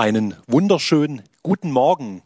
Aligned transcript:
Einen 0.00 0.34
wunderschönen 0.46 1.20
guten 1.42 1.72
Morgen. 1.72 2.22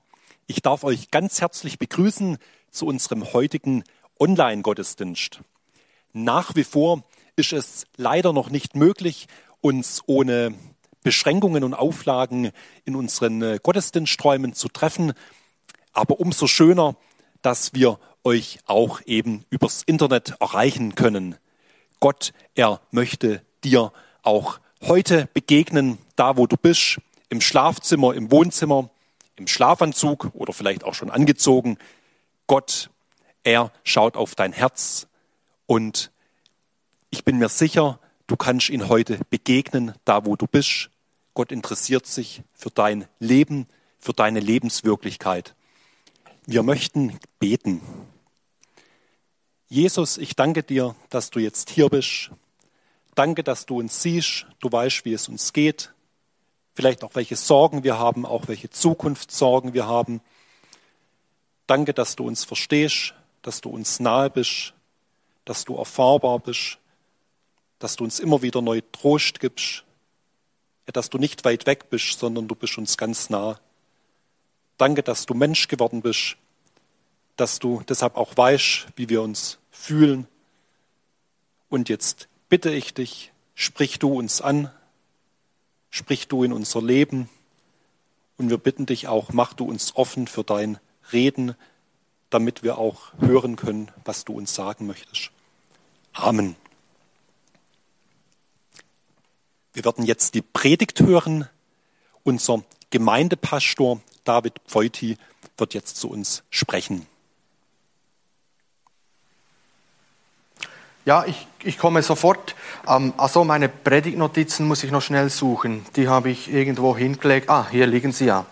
Ich 0.47 0.63
darf 0.63 0.85
euch 0.85 1.11
ganz 1.11 1.41
herzlich 1.41 1.77
begrüßen 1.77 2.39
zu 2.71 2.87
unserem 2.87 3.33
heutigen 3.33 3.83
Online-Gottesdienst. 4.21 5.41
Nach 6.13 6.55
wie 6.55 6.63
vor 6.63 7.03
ist 7.35 7.53
es 7.53 7.89
leider 7.97 8.33
noch 8.33 8.49
nicht 8.49 8.77
möglich, 8.77 9.27
uns 9.61 10.03
ohne 10.07 10.55
Beschränkungen 11.03 11.65
und 11.65 11.75
Auflagen 11.75 12.53
in 12.85 12.95
unseren 12.95 13.43
äh, 13.43 13.59
Gottesdiensträumen 13.61 14.55
zu 14.55 14.69
treffen. 14.69 15.13
Aber 15.93 16.21
umso 16.21 16.47
schöner, 16.47 16.95
dass 17.43 17.75
wir 17.75 17.99
euch 18.23 18.61
auch 18.67 19.01
eben 19.05 19.45
übers 19.51 19.83
Internet 19.83 20.37
erreichen 20.39 20.95
können. 20.95 21.35
Gott, 21.99 22.35
er 22.55 22.81
möchte 22.93 23.43
dir 23.65 23.93
auch 24.23 24.61
heute 24.81 25.29
begegnen, 25.35 25.99
da 26.15 26.37
wo 26.37 26.47
du 26.47 26.57
bist 26.57 27.01
im 27.35 27.41
Schlafzimmer, 27.41 28.15
im 28.15 28.31
Wohnzimmer, 28.31 28.91
im 29.35 29.49
Schlafanzug 29.49 30.31
oder 30.35 30.53
vielleicht 30.53 30.85
auch 30.85 30.95
schon 30.95 31.11
angezogen. 31.11 31.79
Gott, 32.47 32.91
er 33.43 33.73
schaut 33.83 34.17
auf 34.17 34.37
dein 34.37 34.53
Herz 34.53 35.09
und 35.67 36.13
ich 37.11 37.25
bin 37.25 37.39
mir 37.39 37.49
sicher, 37.49 37.99
du 38.29 38.37
kannst 38.37 38.71
ihn 38.71 38.89
heute 38.89 39.19
begegnen, 39.31 39.95
da 40.05 40.25
wo 40.25 40.37
du 40.37 40.47
bist. 40.47 40.91
Gott 41.35 41.51
interessiert 41.51 42.07
sich 42.07 42.43
für 42.53 42.71
dein 42.71 43.09
Leben, 43.19 43.67
für 43.99 44.13
deine 44.13 44.39
Lebenswirklichkeit. 44.39 45.57
Wir 46.47 46.63
möchten 46.63 47.19
beten. 47.41 47.81
Jesus, 49.67 50.19
ich 50.19 50.37
danke 50.37 50.63
dir, 50.63 50.95
dass 51.11 51.31
du 51.31 51.41
jetzt 51.41 51.71
hier 51.71 51.89
bist. 51.89 52.31
Danke, 53.17 53.43
dass 53.43 53.67
du 53.67 53.81
uns 53.81 54.03
siehst. 54.03 54.47
Du 54.61 54.71
weißt, 54.71 55.05
wie 55.05 55.15
es 55.15 55.29
uns 55.29 55.53
geht 55.53 55.91
vielleicht 56.75 57.05
auch 57.05 57.15
welche 57.15 57.37
Sorgen 57.37 57.85
wir 57.85 57.99
haben, 57.99 58.27
auch 58.27 58.49
welche 58.49 58.71
Zukunftssorgen 58.71 59.75
wir 59.75 59.87
haben. 59.87 60.21
Danke, 61.67 61.95
dass 61.95 62.17
du 62.17 62.27
uns 62.27 62.45
verstehst, 62.45 63.15
dass 63.43 63.61
du 63.61 63.71
uns 63.71 64.01
nahe 64.01 64.29
bist, 64.31 64.75
dass 65.45 65.65
du 65.65 65.77
erfahrbar 65.77 66.41
bist, 66.41 66.79
dass 67.79 67.97
du 67.97 68.05
uns 68.05 68.21
immer 68.21 68.43
wieder 68.43 68.61
neu 68.61 68.83
Trost 68.93 69.41
gibst, 69.41 69.85
dass 70.87 71.11
du 71.11 71.19
nicht 71.19 71.45
weit 71.45 71.67
weg 71.67 71.91
bist, 71.91 72.19
sondern 72.19 72.49
du 72.49 72.55
bist 72.55 72.77
uns 72.77 72.97
ganz 72.97 73.31
nah. 73.31 73.59
Danke, 74.77 75.03
dass 75.03 75.27
du 75.27 75.35
Mensch 75.35 75.69
geworden 75.69 76.03
bist, 76.03 76.37
dass 77.37 77.59
du 77.59 77.83
deshalb 77.89 78.17
auch 78.17 78.37
weißt, 78.37 78.89
wie 78.97 79.09
wir 79.09 79.23
uns 79.23 79.59
fühlen. 79.71 80.27
Und 81.69 81.89
jetzt 81.89 82.29
bitte 82.49 82.71
ich 82.71 82.95
dich, 82.95 83.33
sprich 83.55 83.99
du 83.99 84.13
uns 84.19 84.41
an, 84.41 84.71
sprich 85.95 86.27
du 86.27 86.43
in 86.43 86.53
unser 86.53 86.83
Leben 86.83 87.29
und 88.37 88.51
wir 88.51 88.59
bitten 88.59 88.85
dich 88.85 89.07
auch, 89.07 89.33
mach 89.33 89.53
du 89.53 89.65
uns 89.65 89.95
offen 89.95 90.27
für 90.27 90.43
dein 90.43 90.81
Reden, 91.13 91.55
damit 92.31 92.65
wir 92.65 92.79
auch 92.79 93.13
hören 93.21 93.55
können, 93.55 93.93
was 94.05 94.25
du 94.25 94.33
uns 94.33 94.57
sagen 94.57 94.89
möchtest. 94.89 95.31
Amen. 96.13 96.57
Wir 99.73 99.85
werden 99.85 100.05
jetzt 100.05 100.35
die 100.35 100.43
Predigt 100.43 101.01
hören. 101.01 101.49
Unser 102.25 102.65
Gemeindepastor 102.91 104.01
David 104.25 104.55
Pfeuti 104.67 105.17
wird 105.57 105.75
jetzt 105.75 105.97
zu 105.97 106.11
uns 106.11 106.43
sprechen. 106.51 107.07
Ja, 111.05 111.25
ich, 111.27 111.47
ich 111.63 111.79
komme 111.79 112.03
sofort. 112.03 112.55
Ähm, 112.89 113.13
also 113.17 113.45
meine 113.45 113.69
Predigtnotizen 113.69 114.67
muss 114.67 114.85
ich 114.85 114.91
noch 114.91 115.03
schnell 115.03 115.29
suchen. 115.29 115.85
Die 115.97 116.09
habe 116.09 116.31
ich 116.31 116.53
irgendwo 116.53 116.97
hingelegt. 116.97 117.51
Ah, 117.51 117.67
hier 117.71 117.87
liegen 117.87 118.13
sie 118.13 118.27
ja. 118.27 118.47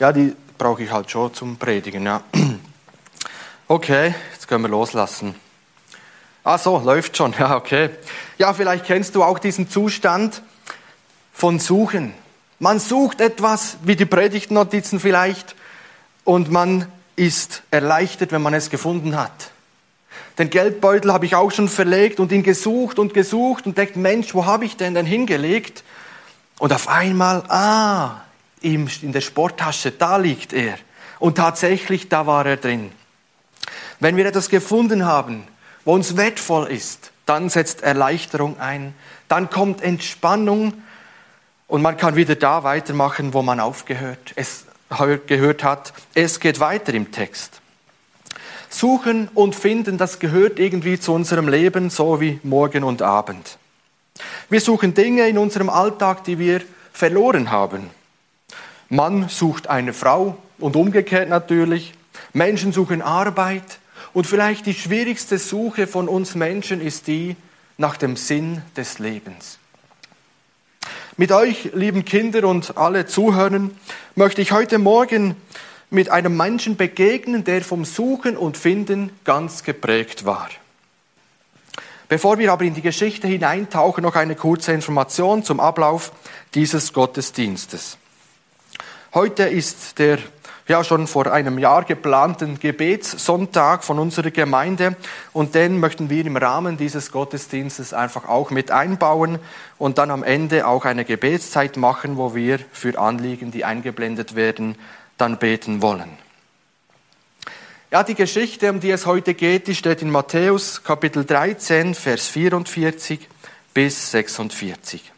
Ja, 0.00 0.12
die 0.12 0.34
brauche 0.58 0.82
ich 0.82 0.90
halt 0.90 1.10
schon 1.10 1.32
zum 1.34 1.56
Predigen. 1.56 2.04
Ja. 2.04 2.22
Okay, 3.66 4.14
jetzt 4.34 4.46
können 4.46 4.62
wir 4.64 4.68
loslassen. 4.68 5.34
Ah 6.44 6.58
so, 6.58 6.78
läuft 6.78 7.16
schon. 7.16 7.32
Ja, 7.38 7.56
okay. 7.56 7.88
Ja, 8.36 8.52
vielleicht 8.52 8.84
kennst 8.84 9.14
du 9.14 9.24
auch 9.24 9.38
diesen 9.38 9.70
Zustand 9.70 10.42
von 11.32 11.58
Suchen. 11.58 12.12
Man 12.58 12.78
sucht 12.78 13.22
etwas, 13.22 13.78
wie 13.82 13.96
die 13.96 14.04
Predigtnotizen 14.04 15.00
vielleicht, 15.00 15.56
und 16.24 16.50
man 16.50 16.92
ist 17.16 17.62
erleichtert, 17.70 18.32
wenn 18.32 18.42
man 18.42 18.52
es 18.52 18.68
gefunden 18.68 19.16
hat. 19.16 19.50
Den 20.38 20.50
Geldbeutel 20.50 21.12
habe 21.12 21.26
ich 21.26 21.36
auch 21.36 21.52
schon 21.52 21.68
verlegt 21.68 22.18
und 22.18 22.32
ihn 22.32 22.42
gesucht 22.42 22.98
und 22.98 23.14
gesucht 23.14 23.66
und 23.66 23.78
denkt, 23.78 23.96
Mensch, 23.96 24.34
wo 24.34 24.46
habe 24.46 24.64
ich 24.64 24.76
denn 24.76 24.94
denn 24.94 25.06
hingelegt? 25.06 25.84
Und 26.58 26.72
auf 26.72 26.88
einmal, 26.88 27.44
ah, 27.48 28.22
in 28.60 29.12
der 29.12 29.20
Sporttasche, 29.20 29.92
da 29.92 30.16
liegt 30.16 30.52
er. 30.52 30.76
Und 31.18 31.36
tatsächlich, 31.36 32.08
da 32.08 32.26
war 32.26 32.46
er 32.46 32.56
drin. 32.56 32.90
Wenn 34.00 34.16
wir 34.16 34.26
etwas 34.26 34.48
gefunden 34.48 35.04
haben, 35.04 35.44
wo 35.84 35.94
uns 35.94 36.16
wertvoll 36.16 36.66
ist, 36.68 37.12
dann 37.26 37.48
setzt 37.48 37.82
Erleichterung 37.82 38.58
ein, 38.58 38.94
dann 39.28 39.50
kommt 39.50 39.82
Entspannung 39.82 40.74
und 41.68 41.82
man 41.82 41.96
kann 41.96 42.16
wieder 42.16 42.34
da 42.34 42.64
weitermachen, 42.64 43.34
wo 43.34 43.42
man 43.42 43.60
aufgehört 43.60 44.32
es 44.36 44.66
gehört 45.26 45.64
hat. 45.64 45.92
Es 46.14 46.40
geht 46.40 46.60
weiter 46.60 46.92
im 46.94 47.10
Text. 47.10 47.60
Suchen 48.74 49.28
und 49.34 49.54
finden, 49.54 49.98
das 49.98 50.18
gehört 50.18 50.58
irgendwie 50.58 50.98
zu 50.98 51.12
unserem 51.12 51.46
Leben, 51.46 51.90
so 51.90 52.20
wie 52.20 52.40
Morgen 52.42 52.82
und 52.82 53.02
Abend. 53.02 53.56
Wir 54.50 54.60
suchen 54.60 54.94
Dinge 54.94 55.28
in 55.28 55.38
unserem 55.38 55.70
Alltag, 55.70 56.24
die 56.24 56.40
wir 56.40 56.60
verloren 56.92 57.52
haben. 57.52 57.90
Mann 58.88 59.28
sucht 59.28 59.68
eine 59.68 59.92
Frau 59.92 60.36
und 60.58 60.74
umgekehrt 60.74 61.28
natürlich. 61.28 61.94
Menschen 62.32 62.72
suchen 62.72 63.00
Arbeit. 63.00 63.78
Und 64.12 64.26
vielleicht 64.26 64.66
die 64.66 64.74
schwierigste 64.74 65.38
Suche 65.38 65.86
von 65.86 66.08
uns 66.08 66.34
Menschen 66.34 66.80
ist 66.80 67.06
die 67.06 67.36
nach 67.78 67.96
dem 67.96 68.16
Sinn 68.16 68.60
des 68.76 68.98
Lebens. 68.98 69.58
Mit 71.16 71.30
euch, 71.30 71.70
lieben 71.74 72.04
Kinder 72.04 72.48
und 72.48 72.76
alle 72.76 73.06
Zuhören, 73.06 73.70
möchte 74.16 74.42
ich 74.42 74.50
heute 74.50 74.78
Morgen 74.78 75.36
mit 75.94 76.10
einem 76.10 76.36
Menschen 76.36 76.76
begegnen, 76.76 77.44
der 77.44 77.62
vom 77.62 77.84
Suchen 77.84 78.36
und 78.36 78.56
Finden 78.56 79.10
ganz 79.24 79.62
geprägt 79.62 80.26
war. 80.26 80.50
Bevor 82.08 82.38
wir 82.38 82.52
aber 82.52 82.64
in 82.64 82.74
die 82.74 82.82
Geschichte 82.82 83.26
hineintauchen, 83.26 84.02
noch 84.02 84.14
eine 84.14 84.36
kurze 84.36 84.72
Information 84.72 85.42
zum 85.42 85.58
Ablauf 85.58 86.12
dieses 86.54 86.92
Gottesdienstes. 86.92 87.96
Heute 89.14 89.44
ist 89.44 89.98
der 89.98 90.18
ja 90.68 90.82
schon 90.82 91.06
vor 91.06 91.30
einem 91.30 91.58
Jahr 91.58 91.84
geplanten 91.84 92.58
Gebetssonntag 92.58 93.84
von 93.84 93.98
unserer 93.98 94.30
Gemeinde 94.30 94.96
und 95.32 95.54
den 95.54 95.78
möchten 95.78 96.08
wir 96.10 96.24
im 96.24 96.36
Rahmen 96.36 96.76
dieses 96.76 97.12
Gottesdienstes 97.12 97.92
einfach 97.92 98.28
auch 98.28 98.50
mit 98.50 98.70
einbauen 98.70 99.38
und 99.78 99.98
dann 99.98 100.10
am 100.10 100.22
Ende 100.22 100.66
auch 100.66 100.84
eine 100.84 101.04
Gebetszeit 101.04 101.76
machen, 101.76 102.16
wo 102.16 102.34
wir 102.34 102.58
für 102.72 102.98
Anliegen, 102.98 103.50
die 103.50 103.64
eingeblendet 103.64 104.36
werden, 104.36 104.76
dann 105.18 105.38
beten 105.38 105.82
wollen. 105.82 106.24
Ja, 107.94 108.02
die 108.02 108.16
Geschichte, 108.16 108.70
um 108.70 108.80
die 108.80 108.90
es 108.90 109.06
heute 109.06 109.34
geht, 109.34 109.68
die 109.68 109.74
steht 109.76 110.02
in 110.02 110.10
Matthäus 110.10 110.82
Kapitel 110.82 111.24
13, 111.24 111.94
Vers 111.94 112.26
44 112.26 113.28
bis 113.72 114.10
46. 114.10 115.12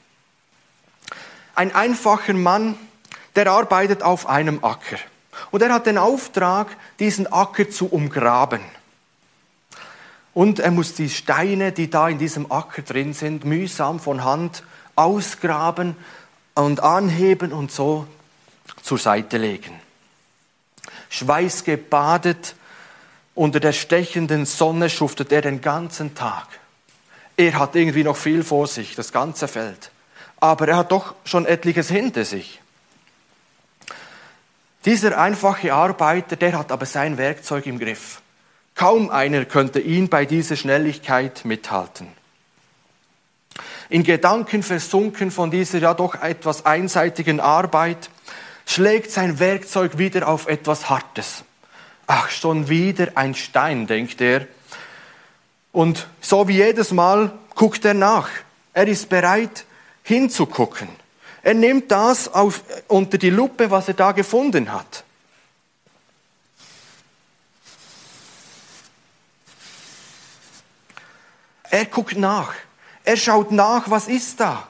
Ein 1.54 1.74
einfacher 1.74 2.34
Mann, 2.34 2.74
der 3.34 3.50
arbeitet 3.50 4.02
auf 4.02 4.28
einem 4.28 4.62
Acker. 4.62 4.98
Und 5.50 5.62
er 5.62 5.72
hat 5.72 5.86
den 5.86 5.96
Auftrag, 5.96 6.68
diesen 6.98 7.26
Acker 7.32 7.70
zu 7.70 7.86
umgraben. 7.86 8.60
Und 10.34 10.58
er 10.58 10.70
muss 10.70 10.92
die 10.92 11.08
Steine, 11.08 11.72
die 11.72 11.88
da 11.88 12.10
in 12.10 12.18
diesem 12.18 12.52
Acker 12.52 12.82
drin 12.82 13.14
sind, 13.14 13.46
mühsam 13.46 14.00
von 14.00 14.22
Hand 14.22 14.64
ausgraben 14.96 15.96
und 16.54 16.80
anheben 16.80 17.54
und 17.54 17.72
so 17.72 18.06
zur 18.82 18.98
Seite 18.98 19.38
legen 19.38 19.85
schweißgebadet, 21.08 22.54
unter 23.34 23.60
der 23.60 23.72
stechenden 23.72 24.46
Sonne 24.46 24.88
schuftet 24.88 25.30
er 25.32 25.42
den 25.42 25.60
ganzen 25.60 26.14
Tag. 26.14 26.46
Er 27.36 27.58
hat 27.58 27.76
irgendwie 27.76 28.04
noch 28.04 28.16
viel 28.16 28.42
vor 28.42 28.66
sich, 28.66 28.94
das 28.94 29.12
ganze 29.12 29.46
Feld. 29.46 29.90
Aber 30.38 30.68
er 30.68 30.76
hat 30.78 30.92
doch 30.92 31.14
schon 31.24 31.44
etliches 31.44 31.88
hinter 31.88 32.24
sich. 32.24 32.60
Dieser 34.86 35.18
einfache 35.18 35.74
Arbeiter, 35.74 36.36
der 36.36 36.56
hat 36.56 36.72
aber 36.72 36.86
sein 36.86 37.18
Werkzeug 37.18 37.66
im 37.66 37.78
Griff. 37.78 38.22
Kaum 38.74 39.10
einer 39.10 39.44
könnte 39.44 39.80
ihn 39.80 40.08
bei 40.08 40.24
dieser 40.24 40.56
Schnelligkeit 40.56 41.44
mithalten. 41.44 42.08
In 43.88 44.02
Gedanken 44.02 44.62
versunken 44.62 45.30
von 45.30 45.50
dieser 45.50 45.78
ja 45.78 45.94
doch 45.94 46.14
etwas 46.16 46.66
einseitigen 46.66 47.40
Arbeit, 47.40 48.10
schlägt 48.66 49.10
sein 49.10 49.38
Werkzeug 49.38 49.96
wieder 49.96 50.28
auf 50.28 50.48
etwas 50.48 50.90
Hartes. 50.90 51.44
Ach, 52.06 52.28
schon 52.28 52.68
wieder 52.68 53.12
ein 53.14 53.34
Stein, 53.34 53.86
denkt 53.86 54.20
er. 54.20 54.46
Und 55.72 56.06
so 56.20 56.46
wie 56.48 56.56
jedes 56.56 56.90
Mal 56.92 57.32
guckt 57.54 57.84
er 57.84 57.94
nach. 57.94 58.28
Er 58.74 58.86
ist 58.86 59.08
bereit 59.08 59.64
hinzugucken. 60.02 60.88
Er 61.42 61.54
nimmt 61.54 61.90
das 61.90 62.32
auf, 62.32 62.62
unter 62.88 63.18
die 63.18 63.30
Lupe, 63.30 63.70
was 63.70 63.88
er 63.88 63.94
da 63.94 64.12
gefunden 64.12 64.72
hat. 64.72 65.04
Er 71.70 71.84
guckt 71.86 72.16
nach. 72.16 72.54
Er 73.04 73.16
schaut 73.16 73.52
nach, 73.52 73.90
was 73.90 74.08
ist 74.08 74.40
da? 74.40 74.66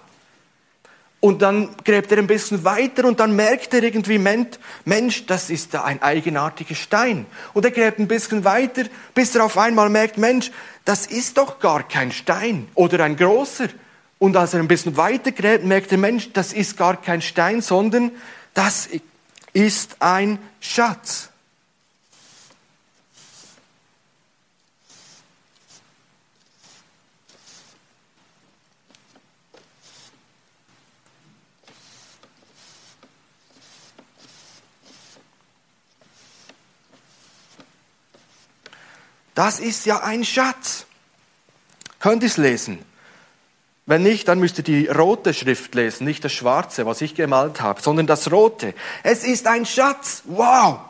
Und 1.27 1.43
dann 1.43 1.71
gräbt 1.83 2.13
er 2.13 2.19
ein 2.19 2.29
bisschen 2.29 2.63
weiter 2.63 3.05
und 3.05 3.19
dann 3.19 3.35
merkt 3.35 3.75
er 3.75 3.83
irgendwie, 3.83 4.17
Mensch, 4.17 5.27
das 5.27 5.51
ist 5.51 5.75
da 5.75 5.83
ein 5.83 6.01
eigenartiger 6.01 6.77
Stein. 6.77 7.27
Und 7.53 7.65
er 7.65 7.73
gräbt 7.73 7.99
ein 7.99 8.07
bisschen 8.07 8.45
weiter, 8.45 8.85
bis 9.13 9.35
er 9.35 9.45
auf 9.45 9.59
einmal 9.59 9.89
merkt, 9.89 10.19
Mensch, 10.19 10.53
das 10.85 11.09
ist 11.09 11.37
doch 11.37 11.59
gar 11.59 11.83
kein 11.83 12.13
Stein 12.13 12.69
oder 12.77 13.03
ein 13.03 13.17
großer. 13.17 13.67
Und 14.21 14.37
als 14.37 14.55
er 14.55 14.61
ein 14.61 14.69
bisschen 14.69 14.97
weiter 14.97 15.33
gräbt, 15.33 15.65
merkt 15.65 15.91
er, 15.91 15.99
Mensch, 15.99 16.33
das 16.33 16.53
ist 16.53 16.77
gar 16.77 16.97
kein 16.97 17.21
Stein, 17.21 17.61
sondern 17.61 18.13
das 18.55 18.89
ist 19.53 19.97
ein 19.99 20.39
Schatz. 20.61 21.31
Das 39.37 39.61
ist 39.61 39.85
ja 39.85 40.03
ein 40.03 40.25
Schatz. 40.25 40.87
Könnt 42.01 42.23
ihr 42.23 42.29
es 42.29 42.39
lesen? 42.39 42.79
Wenn 43.85 44.03
nicht, 44.03 44.27
dann 44.29 44.41
müsst 44.41 44.57
ihr 44.57 44.65
die 44.65 44.87
rote 44.89 45.35
Schrift 45.35 45.75
lesen, 45.75 46.07
nicht 46.07 46.25
das 46.25 46.33
schwarze, 46.33 46.87
was 46.87 47.03
ich 47.03 47.15
gemalt 47.15 47.61
habe, 47.61 47.83
sondern 47.83 48.07
das 48.07 48.33
rote. 48.33 48.73
Es 49.03 49.25
ist 49.25 49.47
ein 49.47 49.67
Schatz. 49.67 50.23
Wow! 50.25 50.81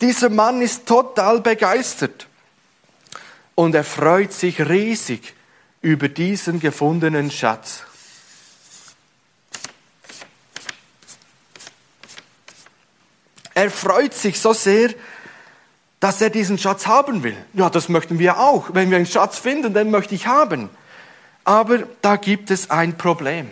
Dieser 0.00 0.30
Mann 0.30 0.62
ist 0.62 0.86
total 0.86 1.40
begeistert. 1.40 2.28
Und 3.56 3.74
er 3.74 3.82
freut 3.82 4.32
sich 4.32 4.60
riesig 4.60 5.34
über 5.82 6.08
diesen 6.08 6.60
gefundenen 6.60 7.28
Schatz. 7.32 7.82
Er 13.52 13.72
freut 13.72 14.14
sich 14.14 14.38
so 14.38 14.52
sehr, 14.52 14.94
dass 16.00 16.20
er 16.20 16.30
diesen 16.30 16.58
Schatz 16.58 16.86
haben 16.86 17.22
will. 17.22 17.36
Ja, 17.54 17.70
das 17.70 17.88
möchten 17.88 18.18
wir 18.18 18.38
auch. 18.38 18.70
Wenn 18.72 18.90
wir 18.90 18.96
einen 18.96 19.06
Schatz 19.06 19.38
finden, 19.38 19.74
den 19.74 19.90
möchte 19.90 20.14
ich 20.14 20.26
haben. 20.26 20.70
Aber 21.44 21.80
da 22.02 22.16
gibt 22.16 22.50
es 22.50 22.70
ein 22.70 22.96
Problem. 22.96 23.48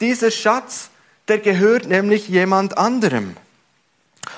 Dieser 0.00 0.30
Schatz, 0.30 0.90
der 1.28 1.38
gehört 1.38 1.86
nämlich 1.86 2.28
jemand 2.28 2.78
anderem. 2.78 3.36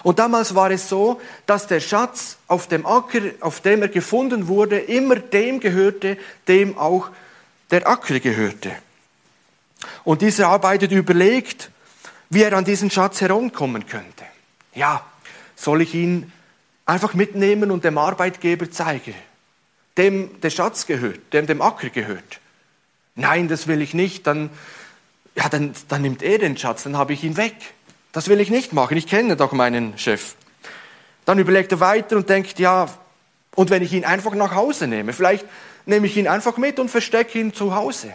Und 0.03 0.19
damals 0.19 0.55
war 0.55 0.71
es 0.71 0.89
so, 0.89 1.21
dass 1.47 1.67
der 1.67 1.81
Schatz 1.81 2.37
auf 2.49 2.67
dem 2.67 2.87
Acker, 2.87 3.21
auf 3.41 3.61
dem 3.61 3.83
er 3.83 3.89
gefunden 3.89 4.49
wurde, 4.49 4.79
immer 4.79 5.17
dem 5.17 5.61
gehörte, 5.61 6.19
dem 6.49 6.77
auch 6.79 7.09
der 7.71 7.89
Acker 7.89 8.21
gehörte. 8.21 8.71
Und 10.05 10.23
dieser 10.23 10.49
arbeitet 10.49 10.93
überlegt, 10.93 11.71
wie 12.31 12.43
er 12.43 12.53
an 12.53 12.65
diesen 12.65 12.91
Schatz 12.91 13.21
herankommen 13.21 13.87
könnte. 13.87 14.25
Ja, 14.75 15.05
soll 15.57 15.83
ich 15.83 15.95
ihn 15.95 16.33
einfach 16.87 17.15
mitnehmen 17.15 17.71
und 17.71 17.85
dem 17.85 17.99
Arbeitgeber 17.99 18.71
zeigen, 18.71 19.15
dem 19.97 20.41
der 20.41 20.51
Schatz 20.51 20.87
gehört, 20.87 21.33
dem 21.33 21.47
dem 21.47 21.63
Acker 21.63 21.91
gehört. 21.91 22.41
Nein, 23.15 23.49
das 23.49 23.67
will 23.67 23.83
ich 23.83 23.95
nicht, 23.95 24.27
dann, 24.27 24.51
ja, 25.37 25.49
dann, 25.49 25.75
dann 25.89 26.03
nimmt 26.03 26.23
er 26.23 26.39
den 26.39 26.57
Schatz, 26.57 26.83
dann 26.83 26.97
habe 26.97 27.13
ich 27.13 27.25
ihn 27.25 27.37
weg. 27.37 27.55
Das 28.13 28.29
will 28.29 28.41
ich 28.41 28.51
nicht 28.51 28.73
machen, 28.73 28.97
ich 28.97 29.07
kenne 29.07 29.37
doch 29.37 29.53
meinen 29.53 29.97
Chef. 29.99 30.35
Dann 31.25 31.39
überlegt 31.39 31.73
er 31.73 31.81
weiter 31.81 32.17
und 32.17 32.29
denkt, 32.29 32.59
ja, 32.59 32.89
und 33.55 33.71
wenn 33.71 33.83
ich 33.83 33.93
ihn 33.93 34.05
einfach 34.05 34.35
nach 34.35 34.55
Hause 34.55 34.87
nehme, 34.87 35.13
vielleicht 35.13 35.47
nehme 35.87 36.07
ich 36.07 36.17
ihn 36.17 36.27
einfach 36.27 36.57
mit 36.57 36.79
und 36.79 36.91
verstecke 36.91 37.39
ihn 37.39 37.53
zu 37.53 37.75
Hause. 37.75 38.15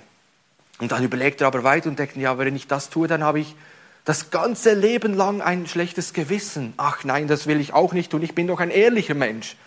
Und 0.80 0.92
dann 0.92 1.04
überlegt 1.04 1.42
er 1.42 1.48
aber 1.48 1.64
weiter 1.64 1.90
und 1.90 1.98
denkt, 1.98 2.18
ja, 2.18 2.38
wenn 2.38 2.56
ich 2.56 2.68
das 2.68 2.90
tue, 2.90 3.08
dann 3.08 3.24
habe 3.24 3.40
ich 3.40 3.56
das 4.08 4.30
ganze 4.30 4.74
Leben 4.74 5.16
lang 5.16 5.42
ein 5.42 5.68
schlechtes 5.68 6.14
Gewissen. 6.14 6.74
Ach 6.78 7.04
nein, 7.04 7.28
das 7.28 7.46
will 7.46 7.60
ich 7.60 7.74
auch 7.74 7.92
nicht 7.92 8.12
tun, 8.12 8.24
ich 8.24 8.34
bin 8.34 8.48
doch 8.48 8.62
ein 8.62 8.70
ehrlicher 8.70 9.16
Mensch. 9.16 9.58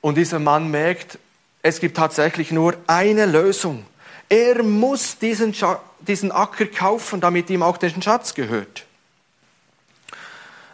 Und 0.00 0.16
dieser 0.16 0.40
Mann 0.40 0.68
merkt, 0.68 1.20
es 1.62 1.78
gibt 1.78 1.96
tatsächlich 1.96 2.50
nur 2.50 2.74
eine 2.88 3.24
Lösung. 3.24 3.86
Er 4.28 4.64
muss 4.64 5.18
diesen, 5.18 5.54
diesen 6.00 6.32
Acker 6.32 6.66
kaufen, 6.66 7.20
damit 7.20 7.48
ihm 7.48 7.62
auch 7.62 7.76
der 7.76 7.90
Schatz 7.90 8.34
gehört. 8.34 8.84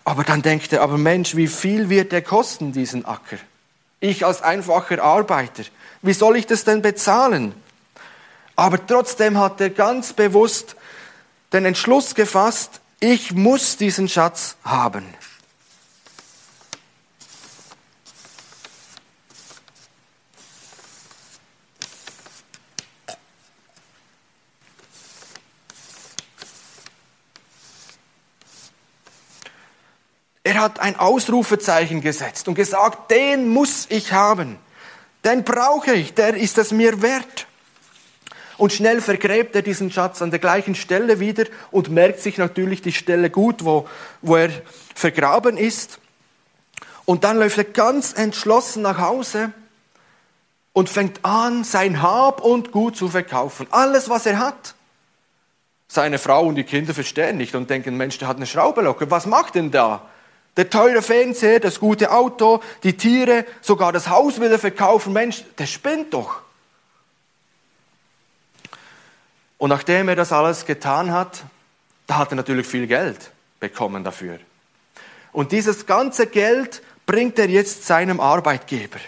Aber 0.04 0.24
dann 0.24 0.40
denkt 0.40 0.72
er, 0.72 0.80
aber 0.80 0.96
Mensch, 0.96 1.36
wie 1.36 1.48
viel 1.48 1.90
wird 1.90 2.10
der 2.10 2.22
kosten, 2.22 2.72
diesen 2.72 3.04
Acker? 3.04 3.36
Ich 4.00 4.24
als 4.24 4.40
einfacher 4.40 5.02
Arbeiter, 5.02 5.64
wie 6.00 6.14
soll 6.14 6.38
ich 6.38 6.46
das 6.46 6.64
denn 6.64 6.80
bezahlen? 6.80 7.52
Aber 8.56 8.86
trotzdem 8.86 9.36
hat 9.36 9.60
er 9.60 9.68
ganz 9.68 10.14
bewusst 10.14 10.74
den 11.52 11.64
Entschluss 11.66 12.14
gefasst, 12.14 12.80
ich 13.00 13.32
muss 13.32 13.76
diesen 13.76 14.08
Schatz 14.08 14.56
haben. 14.64 15.04
Er 30.44 30.60
hat 30.60 30.80
ein 30.80 30.96
Ausrufezeichen 30.96 32.00
gesetzt 32.00 32.48
und 32.48 32.54
gesagt, 32.54 33.10
den 33.10 33.48
muss 33.48 33.86
ich 33.88 34.12
haben. 34.12 34.58
Den 35.24 35.44
brauche 35.44 35.92
ich, 35.92 36.14
der 36.14 36.34
ist 36.34 36.58
es 36.58 36.72
mir 36.72 37.00
wert. 37.00 37.46
Und 38.62 38.72
schnell 38.72 39.00
vergräbt 39.00 39.56
er 39.56 39.62
diesen 39.62 39.90
Schatz 39.90 40.22
an 40.22 40.30
der 40.30 40.38
gleichen 40.38 40.76
Stelle 40.76 41.18
wieder 41.18 41.46
und 41.72 41.90
merkt 41.90 42.20
sich 42.20 42.38
natürlich 42.38 42.80
die 42.80 42.92
Stelle 42.92 43.28
gut, 43.28 43.64
wo, 43.64 43.88
wo 44.20 44.36
er 44.36 44.50
vergraben 44.94 45.56
ist. 45.56 45.98
Und 47.04 47.24
dann 47.24 47.40
läuft 47.40 47.58
er 47.58 47.64
ganz 47.64 48.12
entschlossen 48.12 48.82
nach 48.82 48.98
Hause 48.98 49.52
und 50.72 50.88
fängt 50.88 51.24
an, 51.24 51.64
sein 51.64 52.02
Hab 52.02 52.40
und 52.40 52.70
Gut 52.70 52.96
zu 52.96 53.08
verkaufen. 53.08 53.66
Alles, 53.72 54.08
was 54.08 54.26
er 54.26 54.38
hat. 54.38 54.76
Seine 55.88 56.20
Frau 56.20 56.46
und 56.46 56.54
die 56.54 56.62
Kinder 56.62 56.94
verstehen 56.94 57.38
nicht 57.38 57.56
und 57.56 57.68
denken, 57.68 57.96
Mensch, 57.96 58.18
der 58.18 58.28
hat 58.28 58.36
eine 58.36 58.46
Schraube 58.46 58.82
locker. 58.82 59.10
Was 59.10 59.26
macht 59.26 59.56
denn 59.56 59.72
da? 59.72 60.06
Der 60.56 60.70
teure 60.70 61.02
Fernseher, 61.02 61.58
das 61.58 61.80
gute 61.80 62.12
Auto, 62.12 62.62
die 62.84 62.96
Tiere, 62.96 63.44
sogar 63.60 63.92
das 63.92 64.08
Haus 64.08 64.38
will 64.38 64.52
er 64.52 64.60
verkaufen. 64.60 65.12
Mensch, 65.12 65.42
der 65.58 65.66
spinnt 65.66 66.14
doch. 66.14 66.42
Und 69.62 69.68
nachdem 69.68 70.08
er 70.08 70.16
das 70.16 70.32
alles 70.32 70.66
getan 70.66 71.12
hat, 71.12 71.44
da 72.08 72.18
hat 72.18 72.32
er 72.32 72.34
natürlich 72.34 72.66
viel 72.66 72.88
Geld 72.88 73.30
bekommen 73.60 74.02
dafür. 74.02 74.40
Und 75.30 75.52
dieses 75.52 75.86
ganze 75.86 76.26
Geld 76.26 76.82
bringt 77.06 77.38
er 77.38 77.48
jetzt 77.48 77.86
seinem 77.86 78.18
Arbeitgeber. 78.18 78.98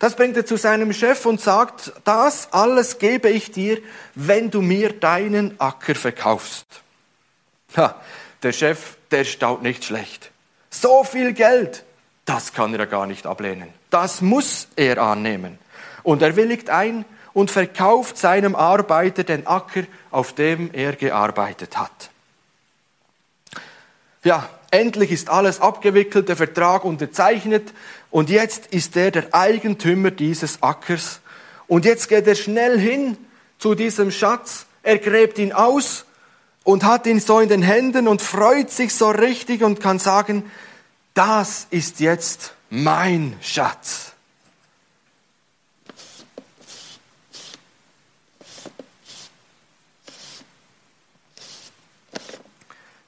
Das 0.00 0.14
bringt 0.14 0.36
er 0.36 0.44
zu 0.44 0.58
seinem 0.58 0.92
Chef 0.92 1.24
und 1.24 1.40
sagt, 1.40 1.94
das 2.04 2.52
alles 2.52 2.98
gebe 2.98 3.30
ich 3.30 3.52
dir, 3.52 3.78
wenn 4.14 4.50
du 4.50 4.60
mir 4.60 4.92
deinen 4.92 5.58
Acker 5.58 5.94
verkaufst. 5.94 6.66
Ha, 7.78 7.98
der 8.42 8.52
Chef, 8.52 8.96
der 9.12 9.24
staut 9.24 9.62
nicht 9.62 9.82
schlecht. 9.82 10.30
So 10.68 11.04
viel 11.04 11.32
Geld, 11.32 11.84
das 12.26 12.52
kann 12.52 12.74
er 12.74 12.86
gar 12.86 13.06
nicht 13.06 13.24
ablehnen. 13.24 13.72
Das 13.88 14.20
muss 14.20 14.68
er 14.76 14.98
annehmen. 14.98 15.58
Und 16.02 16.20
er 16.20 16.36
willigt 16.36 16.68
ein 16.68 17.06
und 17.34 17.50
verkauft 17.50 18.18
seinem 18.18 18.54
Arbeiter 18.54 19.24
den 19.24 19.46
Acker, 19.46 19.84
auf 20.10 20.34
dem 20.34 20.70
er 20.72 20.94
gearbeitet 20.94 21.76
hat. 21.78 22.10
Ja, 24.24 24.48
endlich 24.70 25.10
ist 25.10 25.28
alles 25.28 25.60
abgewickelt, 25.60 26.28
der 26.28 26.36
Vertrag 26.36 26.84
unterzeichnet 26.84 27.72
und 28.10 28.30
jetzt 28.30 28.66
ist 28.66 28.96
er 28.96 29.10
der 29.10 29.34
Eigentümer 29.34 30.10
dieses 30.10 30.62
Ackers. 30.62 31.20
Und 31.66 31.84
jetzt 31.84 32.08
geht 32.08 32.26
er 32.26 32.34
schnell 32.34 32.78
hin 32.78 33.16
zu 33.58 33.74
diesem 33.74 34.10
Schatz, 34.10 34.66
er 34.82 34.98
gräbt 34.98 35.38
ihn 35.38 35.52
aus 35.52 36.04
und 36.64 36.84
hat 36.84 37.06
ihn 37.06 37.20
so 37.20 37.40
in 37.40 37.48
den 37.48 37.62
Händen 37.62 38.08
und 38.08 38.22
freut 38.22 38.70
sich 38.70 38.94
so 38.94 39.10
richtig 39.10 39.62
und 39.62 39.80
kann 39.80 39.98
sagen, 39.98 40.50
das 41.14 41.66
ist 41.70 42.00
jetzt 42.00 42.54
mein 42.70 43.36
Schatz. 43.40 44.11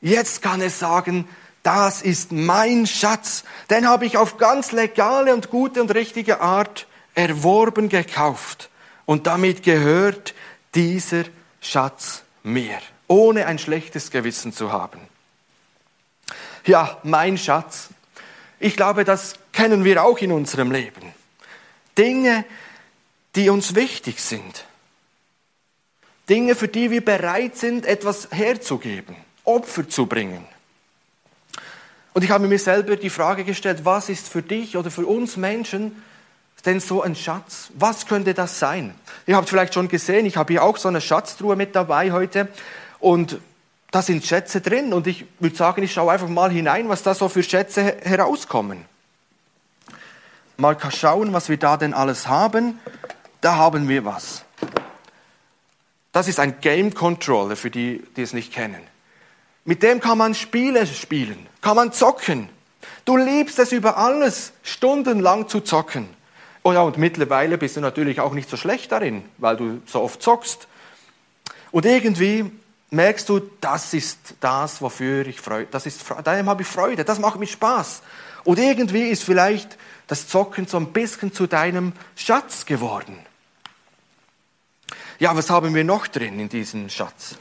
Jetzt 0.04 0.42
kann 0.42 0.60
er 0.60 0.68
sagen, 0.68 1.26
das 1.62 2.02
ist 2.02 2.30
mein 2.30 2.86
Schatz. 2.86 3.42
Den 3.70 3.88
habe 3.88 4.04
ich 4.04 4.18
auf 4.18 4.36
ganz 4.36 4.70
legale 4.70 5.32
und 5.32 5.48
gute 5.48 5.80
und 5.80 5.94
richtige 5.94 6.42
Art 6.42 6.86
erworben, 7.14 7.88
gekauft. 7.88 8.68
Und 9.06 9.26
damit 9.26 9.62
gehört 9.62 10.34
dieser 10.74 11.24
Schatz 11.62 12.22
mir. 12.42 12.78
ohne 13.08 13.46
ein 13.46 13.58
schlechtes 13.58 14.10
Gewissen 14.10 14.52
zu 14.52 14.72
haben. 14.72 15.00
Ja, 16.66 16.98
mein 17.02 17.38
Schatz. 17.38 17.88
Ich 18.58 18.76
glaube, 18.76 19.04
das 19.04 19.34
kennen 19.52 19.84
wir 19.84 20.04
auch 20.04 20.18
in 20.18 20.32
unserem 20.32 20.70
Leben. 20.70 21.14
Dinge, 21.96 22.44
die 23.36 23.48
uns 23.48 23.74
wichtig 23.74 24.20
sind. 24.20 24.64
Dinge, 26.28 26.54
für 26.54 26.68
die 26.68 26.90
wir 26.90 27.04
bereit 27.04 27.56
sind, 27.56 27.86
etwas 27.86 28.28
herzugeben, 28.30 29.16
Opfer 29.44 29.88
zu 29.88 30.06
bringen. 30.06 30.46
Und 32.12 32.24
ich 32.24 32.30
habe 32.30 32.46
mir 32.46 32.58
selber 32.58 32.96
die 32.96 33.10
Frage 33.10 33.44
gestellt, 33.44 33.84
was 33.84 34.08
ist 34.08 34.28
für 34.28 34.42
dich 34.42 34.76
oder 34.76 34.90
für 34.90 35.06
uns 35.06 35.36
Menschen 35.36 36.02
denn 36.64 36.80
so 36.80 37.02
ein 37.02 37.14
Schatz? 37.14 37.70
Was 37.74 38.06
könnte 38.06 38.34
das 38.34 38.58
sein? 38.58 38.94
Ihr 39.26 39.36
habt 39.36 39.48
vielleicht 39.48 39.74
schon 39.74 39.88
gesehen, 39.88 40.26
ich 40.26 40.36
habe 40.36 40.52
hier 40.52 40.62
auch 40.62 40.76
so 40.76 40.88
eine 40.88 41.00
Schatztruhe 41.00 41.56
mit 41.56 41.74
dabei 41.74 42.12
heute 42.12 42.48
und 43.00 43.38
da 43.90 44.02
sind 44.02 44.24
Schätze 44.24 44.60
drin 44.60 44.92
und 44.92 45.06
ich 45.06 45.24
würde 45.38 45.54
sagen, 45.54 45.82
ich 45.82 45.92
schaue 45.92 46.12
einfach 46.12 46.28
mal 46.28 46.50
hinein, 46.50 46.88
was 46.88 47.02
da 47.02 47.14
so 47.14 47.28
für 47.28 47.42
Schätze 47.42 47.96
herauskommen. 48.02 48.84
Mal 50.56 50.76
schauen, 50.90 51.32
was 51.32 51.48
wir 51.48 51.56
da 51.56 51.76
denn 51.76 51.94
alles 51.94 52.28
haben. 52.28 52.78
Da 53.40 53.56
haben 53.56 53.88
wir 53.88 54.04
was. 54.04 54.44
Das 56.12 56.28
ist 56.28 56.38
ein 56.38 56.60
Game 56.60 56.94
Controller 56.94 57.56
für 57.56 57.70
die, 57.70 58.04
die 58.16 58.22
es 58.22 58.32
nicht 58.32 58.52
kennen. 58.52 58.80
Mit 59.64 59.82
dem 59.82 60.00
kann 60.00 60.18
man 60.18 60.34
Spiele 60.34 60.86
spielen, 60.86 61.46
kann 61.60 61.76
man 61.76 61.92
zocken. 61.92 62.48
Du 63.04 63.16
liebst 63.16 63.58
es 63.58 63.72
über 63.72 63.96
alles, 63.96 64.52
stundenlang 64.62 65.48
zu 65.48 65.60
zocken. 65.60 66.08
Oh 66.62 66.72
ja, 66.72 66.82
und 66.82 66.96
mittlerweile 66.96 67.58
bist 67.58 67.76
du 67.76 67.80
natürlich 67.80 68.20
auch 68.20 68.32
nicht 68.32 68.48
so 68.48 68.56
schlecht 68.56 68.92
darin, 68.92 69.24
weil 69.38 69.56
du 69.56 69.82
so 69.86 70.00
oft 70.00 70.22
zockst. 70.22 70.66
Und 71.70 71.86
irgendwie 71.86 72.50
merkst 72.90 73.28
du, 73.28 73.40
das 73.60 73.92
ist 73.92 74.34
das, 74.40 74.80
wofür 74.80 75.26
ich 75.26 75.40
Freude, 75.40 75.68
das 75.70 75.86
ist, 75.86 76.02
daheim 76.22 76.48
habe 76.48 76.62
ich 76.62 76.68
Freude, 76.68 77.04
das 77.04 77.18
macht 77.18 77.38
mir 77.38 77.46
Spaß. 77.46 78.02
Und 78.44 78.58
irgendwie 78.58 79.08
ist 79.08 79.24
vielleicht 79.24 79.76
das 80.06 80.28
Zocken 80.28 80.66
so 80.66 80.76
ein 80.76 80.92
bisschen 80.92 81.32
zu 81.32 81.46
deinem 81.46 81.92
Schatz 82.16 82.66
geworden. 82.66 83.18
Ja, 85.18 85.34
was 85.36 85.50
haben 85.50 85.74
wir 85.74 85.84
noch 85.84 86.06
drin 86.06 86.38
in 86.38 86.48
diesem 86.48 86.88
Schatz? 86.88 87.36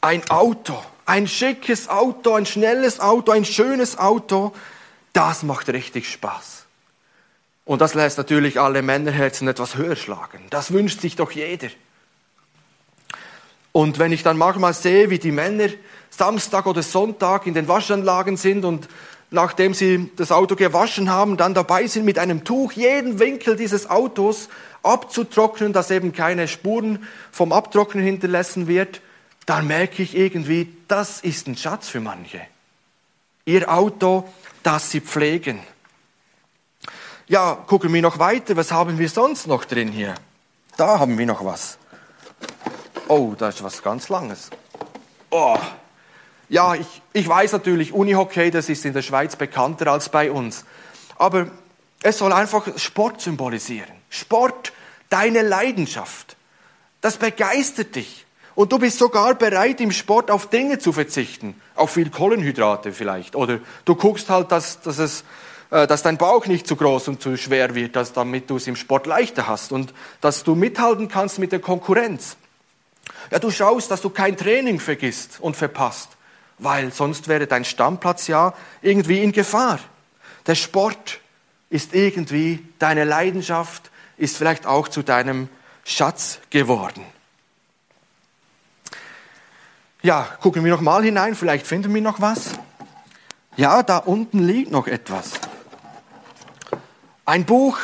Ein 0.00 0.28
Auto, 0.30 0.80
ein 1.06 1.28
schickes 1.28 1.88
Auto, 1.88 2.34
ein 2.34 2.46
schnelles 2.46 3.00
Auto, 3.00 3.32
ein 3.32 3.44
schönes 3.44 3.98
Auto, 3.98 4.52
das 5.12 5.42
macht 5.42 5.68
richtig 5.68 6.10
Spaß. 6.10 6.64
Und 7.64 7.80
das 7.80 7.94
lässt 7.94 8.18
natürlich 8.18 8.58
alle 8.58 8.82
Männerherzen 8.82 9.46
etwas 9.46 9.76
höher 9.76 9.96
schlagen. 9.96 10.46
Das 10.50 10.72
wünscht 10.72 11.00
sich 11.00 11.16
doch 11.16 11.30
jeder. 11.30 11.68
Und 13.72 13.98
wenn 13.98 14.12
ich 14.12 14.22
dann 14.22 14.36
manchmal 14.36 14.74
sehe, 14.74 15.10
wie 15.10 15.18
die 15.18 15.30
Männer 15.30 15.68
Samstag 16.10 16.66
oder 16.66 16.82
Sonntag 16.82 17.46
in 17.46 17.54
den 17.54 17.68
Waschanlagen 17.68 18.36
sind 18.36 18.64
und 18.64 18.88
nachdem 19.30 19.74
sie 19.74 20.10
das 20.16 20.32
Auto 20.32 20.56
gewaschen 20.56 21.10
haben, 21.10 21.36
dann 21.36 21.54
dabei 21.54 21.86
sind, 21.86 22.04
mit 22.04 22.18
einem 22.18 22.44
Tuch 22.44 22.72
jeden 22.72 23.18
Winkel 23.18 23.56
dieses 23.56 23.88
Autos 23.88 24.48
abzutrocknen, 24.82 25.72
dass 25.72 25.90
eben 25.90 26.12
keine 26.12 26.48
Spuren 26.48 27.06
vom 27.30 27.52
Abtrocknen 27.52 28.04
hinterlassen 28.04 28.66
wird, 28.66 29.00
dann 29.46 29.66
merke 29.66 30.02
ich 30.02 30.16
irgendwie, 30.16 30.74
das 30.88 31.20
ist 31.20 31.46
ein 31.46 31.56
Schatz 31.56 31.88
für 31.88 32.00
manche. 32.00 32.40
Ihr 33.44 33.72
Auto, 33.72 34.28
das 34.62 34.90
sie 34.90 35.00
pflegen. 35.00 35.60
Ja, 37.26 37.54
gucken 37.54 37.92
wir 37.92 38.02
noch 38.02 38.18
weiter. 38.18 38.56
Was 38.56 38.72
haben 38.72 38.98
wir 38.98 39.08
sonst 39.08 39.46
noch 39.46 39.64
drin 39.64 39.88
hier? 39.88 40.14
Da 40.76 40.98
haben 40.98 41.16
wir 41.18 41.26
noch 41.26 41.44
was. 41.44 41.78
Oh, 43.08 43.34
da 43.36 43.48
ist 43.48 43.62
was 43.62 43.82
ganz 43.82 44.08
Langes. 44.08 44.50
Oh. 45.30 45.58
Ja, 46.50 46.74
ich, 46.74 46.86
ich 47.12 47.26
weiß 47.26 47.52
natürlich, 47.52 47.92
Unihockey, 47.92 48.50
das 48.50 48.68
ist 48.68 48.84
in 48.84 48.92
der 48.92 49.02
Schweiz 49.02 49.36
bekannter 49.36 49.90
als 49.90 50.08
bei 50.08 50.30
uns. 50.30 50.64
Aber 51.16 51.46
es 52.02 52.18
soll 52.18 52.32
einfach 52.32 52.76
Sport 52.76 53.20
symbolisieren. 53.20 53.90
Sport, 54.10 54.72
deine 55.08 55.42
Leidenschaft. 55.42 56.36
Das 57.00 57.16
begeistert 57.16 57.94
dich. 57.94 58.26
Und 58.56 58.72
du 58.72 58.78
bist 58.78 58.98
sogar 58.98 59.36
bereit, 59.36 59.80
im 59.80 59.92
Sport 59.92 60.30
auf 60.30 60.50
Dinge 60.50 60.78
zu 60.78 60.92
verzichten. 60.92 61.58
Auf 61.76 61.92
viel 61.92 62.10
Kohlenhydrate 62.10 62.92
vielleicht. 62.92 63.36
Oder 63.36 63.60
du 63.84 63.94
guckst 63.94 64.28
halt, 64.28 64.50
dass, 64.50 64.80
dass 64.80 64.98
es 64.98 65.24
äh, 65.70 65.86
dass 65.86 66.02
dein 66.02 66.18
Bauch 66.18 66.46
nicht 66.46 66.66
zu 66.66 66.74
groß 66.74 67.08
und 67.08 67.22
zu 67.22 67.36
schwer 67.36 67.76
wird, 67.76 67.94
dass, 67.94 68.12
damit 68.12 68.50
du 68.50 68.56
es 68.56 68.66
im 68.66 68.74
Sport 68.74 69.06
leichter 69.06 69.46
hast 69.46 69.70
und 69.70 69.94
dass 70.20 70.42
du 70.42 70.56
mithalten 70.56 71.08
kannst 71.08 71.38
mit 71.38 71.52
der 71.52 71.60
Konkurrenz. 71.60 72.36
Ja, 73.30 73.38
du 73.38 73.50
schaust, 73.52 73.90
dass 73.90 74.00
du 74.00 74.10
kein 74.10 74.36
Training 74.36 74.80
vergisst 74.80 75.38
und 75.40 75.56
verpasst, 75.56 76.08
weil 76.60 76.92
sonst 76.92 77.28
wäre 77.28 77.46
dein 77.46 77.64
Stammplatz 77.64 78.26
ja 78.26 78.54
irgendwie 78.82 79.22
in 79.22 79.32
Gefahr. 79.32 79.80
Der 80.46 80.54
Sport 80.54 81.20
ist 81.70 81.94
irgendwie 81.94 82.66
deine 82.78 83.04
Leidenschaft, 83.04 83.90
ist 84.16 84.36
vielleicht 84.36 84.66
auch 84.66 84.88
zu 84.88 85.02
deinem 85.02 85.48
Schatz 85.84 86.40
geworden. 86.50 87.04
Ja, 90.02 90.22
gucken 90.40 90.64
wir 90.64 90.70
noch 90.70 90.80
mal 90.80 91.02
hinein, 91.02 91.34
vielleicht 91.34 91.66
finden 91.66 91.92
wir 91.94 92.00
noch 92.00 92.20
was. 92.20 92.52
Ja, 93.56 93.82
da 93.82 93.98
unten 93.98 94.38
liegt 94.38 94.70
noch 94.70 94.86
etwas. 94.86 95.32
Ein 97.26 97.44
Buch, 97.44 97.78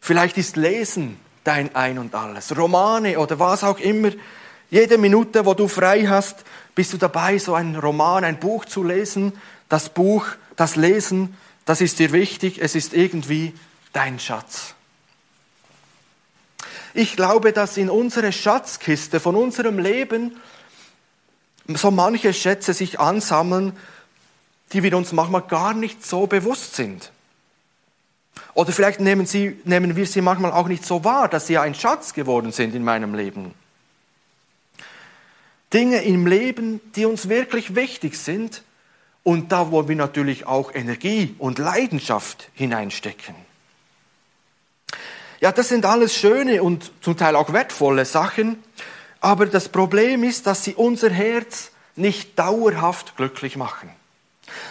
vielleicht 0.00 0.38
ist 0.38 0.56
Lesen 0.56 1.18
dein 1.44 1.74
Ein 1.74 1.98
und 1.98 2.14
alles, 2.14 2.56
Romane 2.56 3.18
oder 3.18 3.38
was 3.38 3.64
auch 3.64 3.78
immer. 3.78 4.10
Jede 4.70 4.98
Minute, 4.98 5.44
wo 5.44 5.54
du 5.54 5.66
frei 5.66 6.06
hast, 6.06 6.44
bist 6.80 6.94
du 6.94 6.96
dabei, 6.96 7.36
so 7.36 7.52
ein 7.52 7.76
Roman, 7.76 8.24
ein 8.24 8.40
Buch 8.40 8.64
zu 8.64 8.82
lesen. 8.82 9.34
Das 9.68 9.90
Buch, 9.90 10.24
das 10.56 10.76
Lesen, 10.76 11.36
das 11.66 11.82
ist 11.82 11.98
dir 11.98 12.10
wichtig, 12.10 12.58
es 12.62 12.74
ist 12.74 12.94
irgendwie 12.94 13.52
dein 13.92 14.18
Schatz. 14.18 14.74
Ich 16.94 17.16
glaube, 17.16 17.52
dass 17.52 17.76
in 17.76 17.90
unserer 17.90 18.32
Schatzkiste 18.32 19.20
von 19.20 19.36
unserem 19.36 19.78
Leben 19.78 20.38
so 21.68 21.90
manche 21.90 22.32
Schätze 22.32 22.72
sich 22.72 22.98
ansammeln, 22.98 23.76
die 24.72 24.82
wir 24.82 24.96
uns 24.96 25.12
manchmal 25.12 25.42
gar 25.42 25.74
nicht 25.74 26.02
so 26.02 26.26
bewusst 26.26 26.76
sind. 26.76 27.12
Oder 28.54 28.72
vielleicht 28.72 29.00
nehmen, 29.00 29.26
sie, 29.26 29.60
nehmen 29.64 29.96
wir 29.96 30.06
sie 30.06 30.22
manchmal 30.22 30.52
auch 30.52 30.66
nicht 30.66 30.86
so 30.86 31.04
wahr, 31.04 31.28
dass 31.28 31.46
sie 31.46 31.58
ein 31.58 31.74
Schatz 31.74 32.14
geworden 32.14 32.52
sind 32.52 32.74
in 32.74 32.84
meinem 32.84 33.14
Leben. 33.14 33.54
Dinge 35.72 36.02
im 36.02 36.26
Leben, 36.26 36.80
die 36.96 37.06
uns 37.06 37.28
wirklich 37.28 37.74
wichtig 37.74 38.18
sind 38.18 38.62
und 39.22 39.52
da, 39.52 39.70
wo 39.70 39.88
wir 39.88 39.96
natürlich 39.96 40.46
auch 40.46 40.74
Energie 40.74 41.34
und 41.38 41.58
Leidenschaft 41.58 42.48
hineinstecken. 42.54 43.34
Ja, 45.40 45.52
das 45.52 45.68
sind 45.68 45.86
alles 45.86 46.14
schöne 46.14 46.62
und 46.62 46.90
zum 47.00 47.16
Teil 47.16 47.36
auch 47.36 47.52
wertvolle 47.52 48.04
Sachen, 48.04 48.62
aber 49.20 49.46
das 49.46 49.68
Problem 49.68 50.24
ist, 50.24 50.46
dass 50.46 50.64
sie 50.64 50.74
unser 50.74 51.10
Herz 51.10 51.70
nicht 51.96 52.38
dauerhaft 52.38 53.16
glücklich 53.16 53.56
machen. 53.56 53.90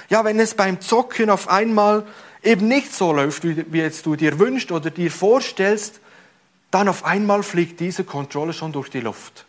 Ja, 0.09 0.25
wenn 0.25 0.39
es 0.39 0.55
beim 0.55 0.81
Zocken 0.81 1.29
auf 1.29 1.47
einmal 1.47 2.05
eben 2.43 2.67
nicht 2.67 2.93
so 2.93 3.13
läuft, 3.13 3.43
wie, 3.43 3.71
wie 3.71 3.79
jetzt 3.79 4.05
du 4.05 4.15
dir 4.15 4.39
wünschst 4.39 4.71
oder 4.71 4.89
dir 4.89 5.11
vorstellst, 5.11 6.01
dann 6.71 6.87
auf 6.87 7.05
einmal 7.05 7.43
fliegt 7.43 7.79
diese 7.79 8.03
Kontrolle 8.03 8.53
schon 8.53 8.71
durch 8.71 8.89
die 8.89 8.99
Luft. 8.99 9.45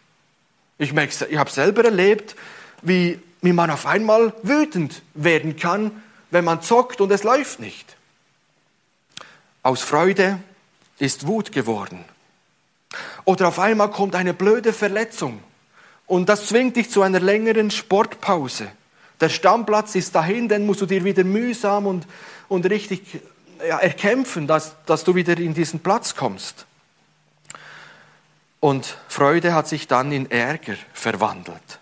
Ich, 0.80 0.92
ich 0.96 1.36
habe 1.36 1.50
selber 1.50 1.84
erlebt, 1.84 2.34
wie, 2.82 3.20
wie 3.42 3.52
man 3.52 3.70
auf 3.70 3.86
einmal 3.86 4.32
wütend 4.42 5.02
werden 5.14 5.56
kann, 5.56 6.02
wenn 6.30 6.44
man 6.44 6.62
zockt 6.62 7.00
und 7.00 7.12
es 7.12 7.22
läuft 7.22 7.60
nicht. 7.60 7.96
Aus 9.62 9.82
Freude 9.82 10.38
ist 10.98 11.26
Wut 11.26 11.52
geworden. 11.52 12.04
Oder 13.24 13.48
auf 13.48 13.58
einmal 13.58 13.90
kommt 13.90 14.14
eine 14.14 14.34
blöde 14.34 14.72
Verletzung 14.72 15.42
und 16.06 16.28
das 16.28 16.46
zwingt 16.46 16.76
dich 16.76 16.90
zu 16.90 17.02
einer 17.02 17.20
längeren 17.20 17.70
Sportpause. 17.70 18.72
Der 19.20 19.28
Stammplatz 19.28 19.94
ist 19.94 20.14
dahin, 20.14 20.48
dann 20.48 20.64
musst 20.64 20.80
du 20.80 20.86
dir 20.86 21.04
wieder 21.04 21.24
mühsam 21.24 21.86
und 21.86 22.06
und 22.50 22.68
richtig 22.68 23.20
ja, 23.66 23.78
erkämpfen, 23.78 24.46
dass, 24.46 24.74
dass 24.84 25.04
du 25.04 25.14
wieder 25.14 25.38
in 25.38 25.54
diesen 25.54 25.80
Platz 25.80 26.16
kommst. 26.16 26.66
Und 28.60 28.96
Freude 29.08 29.54
hat 29.54 29.68
sich 29.68 29.88
dann 29.88 30.12
in 30.12 30.30
Ärger 30.30 30.76
verwandelt. 30.92 31.80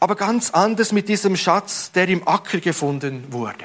Aber 0.00 0.16
ganz 0.16 0.50
anders 0.50 0.90
mit 0.90 1.08
diesem 1.08 1.36
Schatz, 1.36 1.92
der 1.92 2.08
im 2.08 2.26
Acker 2.26 2.58
gefunden 2.58 3.32
wurde. 3.32 3.64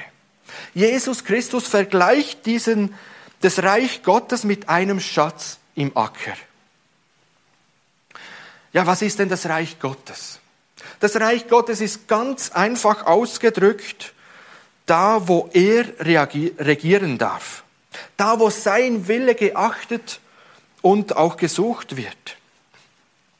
Jesus 0.75 1.23
Christus 1.23 1.67
vergleicht 1.67 2.45
diesen, 2.45 2.93
das 3.41 3.63
Reich 3.63 4.03
Gottes 4.03 4.43
mit 4.43 4.69
einem 4.69 4.99
Schatz 4.99 5.57
im 5.73 5.97
Acker. 5.97 6.35
Ja, 8.73 8.85
was 8.85 9.01
ist 9.01 9.17
denn 9.17 9.29
das 9.29 9.47
Reich 9.47 9.79
Gottes? 9.79 10.39
Das 10.99 11.15
Reich 11.15 11.47
Gottes 11.47 11.81
ist 11.81 12.07
ganz 12.07 12.51
einfach 12.51 13.07
ausgedrückt 13.07 14.13
da, 14.85 15.27
wo 15.27 15.49
er 15.53 15.85
regieren 15.99 17.17
darf. 17.17 17.63
Da, 18.15 18.39
wo 18.39 18.49
sein 18.49 19.07
Wille 19.07 19.35
geachtet 19.35 20.19
und 20.87 21.17
auch 21.17 21.35
gesucht 21.35 21.97
wird. 21.97 22.37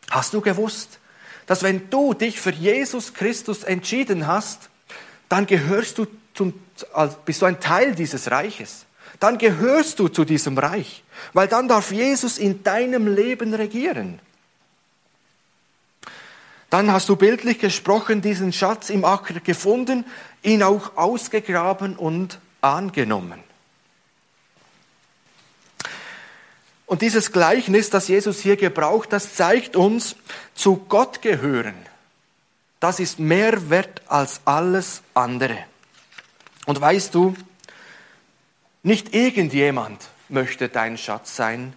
Hast 0.10 0.34
du 0.34 0.42
gewusst, 0.42 1.00
dass 1.46 1.64
wenn 1.64 1.90
du 1.90 2.14
dich 2.14 2.42
für 2.42 2.52
Jesus 2.52 3.14
Christus 3.14 3.64
entschieden 3.64 4.28
hast, 4.28 4.70
dann 5.30 5.46
gehörst 5.46 5.98
du 5.98 6.08
zum, 6.34 6.54
bist 7.24 7.42
du 7.42 7.46
ein 7.46 7.62
Teil 7.62 7.96
dieses 7.96 8.30
Reiches. 8.32 8.86
Dann 9.22 9.38
gehörst 9.38 9.98
du 10.00 10.10
zu 10.10 10.26
diesem 10.26 10.58
Reich, 10.58 11.06
weil 11.32 11.48
dann 11.48 11.70
darf 11.70 11.94
Jesus 11.94 12.38
in 12.38 12.64
deinem 12.64 13.16
Leben 13.16 13.54
regieren. 13.54 14.20
Dann 16.70 16.92
hast 16.92 17.08
du 17.08 17.16
bildlich 17.16 17.60
gesprochen 17.60 18.22
diesen 18.22 18.52
Schatz 18.52 18.90
im 18.90 19.06
Acker 19.06 19.40
gefunden, 19.40 20.04
ihn 20.44 20.64
auch 20.64 20.98
ausgegraben 20.98 21.96
und 21.96 22.40
angenommen. 22.60 23.47
Und 26.88 27.02
dieses 27.02 27.34
Gleichnis, 27.34 27.90
das 27.90 28.08
Jesus 28.08 28.40
hier 28.40 28.56
gebraucht, 28.56 29.12
das 29.12 29.36
zeigt 29.36 29.76
uns, 29.76 30.16
zu 30.56 30.78
Gott 30.88 31.22
gehören. 31.22 31.76
Das 32.80 33.02
ist 33.02 33.20
mehr 33.20 33.70
wert 33.70 34.02
als 34.08 34.40
alles 34.46 35.02
andere. 35.14 35.58
Und 36.66 36.80
weißt 36.80 37.14
du, 37.14 37.36
nicht 38.84 39.14
irgendjemand 39.14 40.02
möchte 40.30 40.70
dein 40.70 40.98
Schatz 40.98 41.36
sein, 41.36 41.74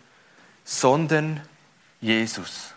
sondern 0.65 1.41
Jesus. 2.01 2.73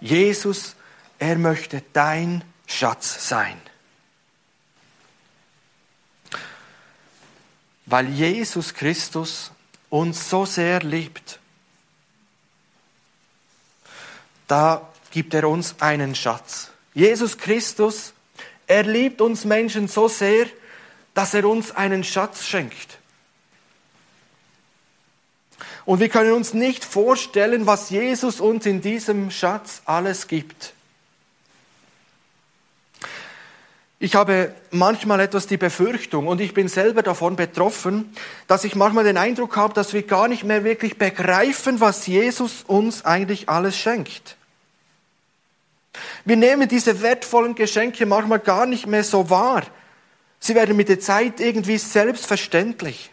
Jesus, 0.00 0.76
er 1.22 1.38
möchte 1.38 1.84
dein 1.92 2.42
Schatz 2.66 3.28
sein. 3.28 3.60
Weil 7.86 8.08
Jesus 8.08 8.74
Christus 8.74 9.52
uns 9.88 10.28
so 10.28 10.44
sehr 10.46 10.80
liebt, 10.80 11.38
da 14.48 14.90
gibt 15.12 15.32
er 15.34 15.48
uns 15.48 15.76
einen 15.80 16.16
Schatz. 16.16 16.72
Jesus 16.92 17.38
Christus, 17.38 18.14
er 18.66 18.82
liebt 18.82 19.20
uns 19.20 19.44
Menschen 19.44 19.86
so 19.86 20.08
sehr, 20.08 20.46
dass 21.14 21.34
er 21.34 21.44
uns 21.44 21.70
einen 21.70 22.02
Schatz 22.02 22.44
schenkt. 22.44 22.98
Und 25.84 26.00
wir 26.00 26.08
können 26.08 26.32
uns 26.32 26.52
nicht 26.52 26.84
vorstellen, 26.84 27.66
was 27.66 27.90
Jesus 27.90 28.40
uns 28.40 28.66
in 28.66 28.80
diesem 28.80 29.30
Schatz 29.30 29.82
alles 29.84 30.26
gibt. 30.26 30.74
Ich 34.02 34.16
habe 34.16 34.52
manchmal 34.72 35.20
etwas 35.20 35.46
die 35.46 35.56
Befürchtung 35.56 36.26
und 36.26 36.40
ich 36.40 36.54
bin 36.54 36.66
selber 36.66 37.04
davon 37.04 37.36
betroffen, 37.36 38.12
dass 38.48 38.64
ich 38.64 38.74
manchmal 38.74 39.04
den 39.04 39.16
Eindruck 39.16 39.56
habe, 39.56 39.74
dass 39.74 39.92
wir 39.92 40.02
gar 40.02 40.26
nicht 40.26 40.42
mehr 40.42 40.64
wirklich 40.64 40.98
begreifen, 40.98 41.78
was 41.78 42.08
Jesus 42.08 42.64
uns 42.66 43.04
eigentlich 43.04 43.48
alles 43.48 43.76
schenkt. 43.76 44.36
Wir 46.24 46.34
nehmen 46.34 46.68
diese 46.68 47.00
wertvollen 47.00 47.54
Geschenke 47.54 48.04
manchmal 48.04 48.40
gar 48.40 48.66
nicht 48.66 48.88
mehr 48.88 49.04
so 49.04 49.30
wahr. 49.30 49.62
Sie 50.40 50.56
werden 50.56 50.76
mit 50.76 50.88
der 50.88 50.98
Zeit 50.98 51.38
irgendwie 51.38 51.78
selbstverständlich. 51.78 53.12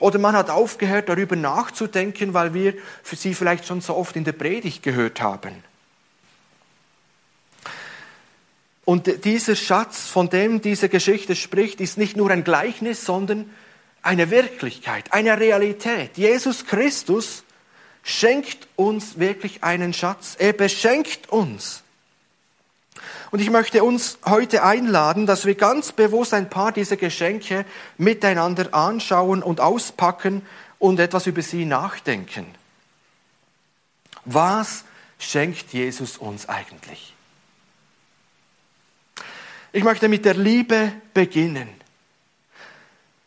Oder 0.00 0.18
man 0.18 0.34
hat 0.34 0.50
aufgehört, 0.50 1.08
darüber 1.08 1.36
nachzudenken, 1.36 2.34
weil 2.34 2.52
wir 2.52 2.74
für 3.04 3.14
sie 3.14 3.32
vielleicht 3.32 3.64
schon 3.64 3.80
so 3.80 3.94
oft 3.94 4.16
in 4.16 4.24
der 4.24 4.32
Predigt 4.32 4.82
gehört 4.82 5.20
haben. 5.20 5.69
Und 8.84 9.24
dieser 9.24 9.56
Schatz, 9.56 10.08
von 10.08 10.30
dem 10.30 10.60
diese 10.60 10.88
Geschichte 10.88 11.36
spricht, 11.36 11.80
ist 11.80 11.98
nicht 11.98 12.16
nur 12.16 12.30
ein 12.30 12.44
Gleichnis, 12.44 13.04
sondern 13.04 13.50
eine 14.02 14.30
Wirklichkeit, 14.30 15.12
eine 15.12 15.38
Realität. 15.38 16.16
Jesus 16.16 16.66
Christus 16.66 17.44
schenkt 18.02 18.66
uns 18.76 19.18
wirklich 19.18 19.62
einen 19.62 19.92
Schatz. 19.92 20.36
Er 20.38 20.52
beschenkt 20.52 21.28
uns. 21.28 21.82
Und 23.30 23.40
ich 23.40 23.50
möchte 23.50 23.84
uns 23.84 24.18
heute 24.24 24.64
einladen, 24.64 25.26
dass 25.26 25.46
wir 25.46 25.54
ganz 25.54 25.92
bewusst 25.92 26.34
ein 26.34 26.50
paar 26.50 26.72
dieser 26.72 26.96
Geschenke 26.96 27.64
miteinander 27.96 28.74
anschauen 28.74 29.42
und 29.42 29.60
auspacken 29.60 30.42
und 30.78 30.98
etwas 30.98 31.26
über 31.26 31.42
sie 31.42 31.64
nachdenken. 31.64 32.46
Was 34.24 34.84
schenkt 35.18 35.72
Jesus 35.72 36.16
uns 36.16 36.48
eigentlich? 36.48 37.14
Ich 39.72 39.84
möchte 39.84 40.08
mit 40.08 40.24
der 40.24 40.34
Liebe 40.34 40.92
beginnen. 41.14 41.68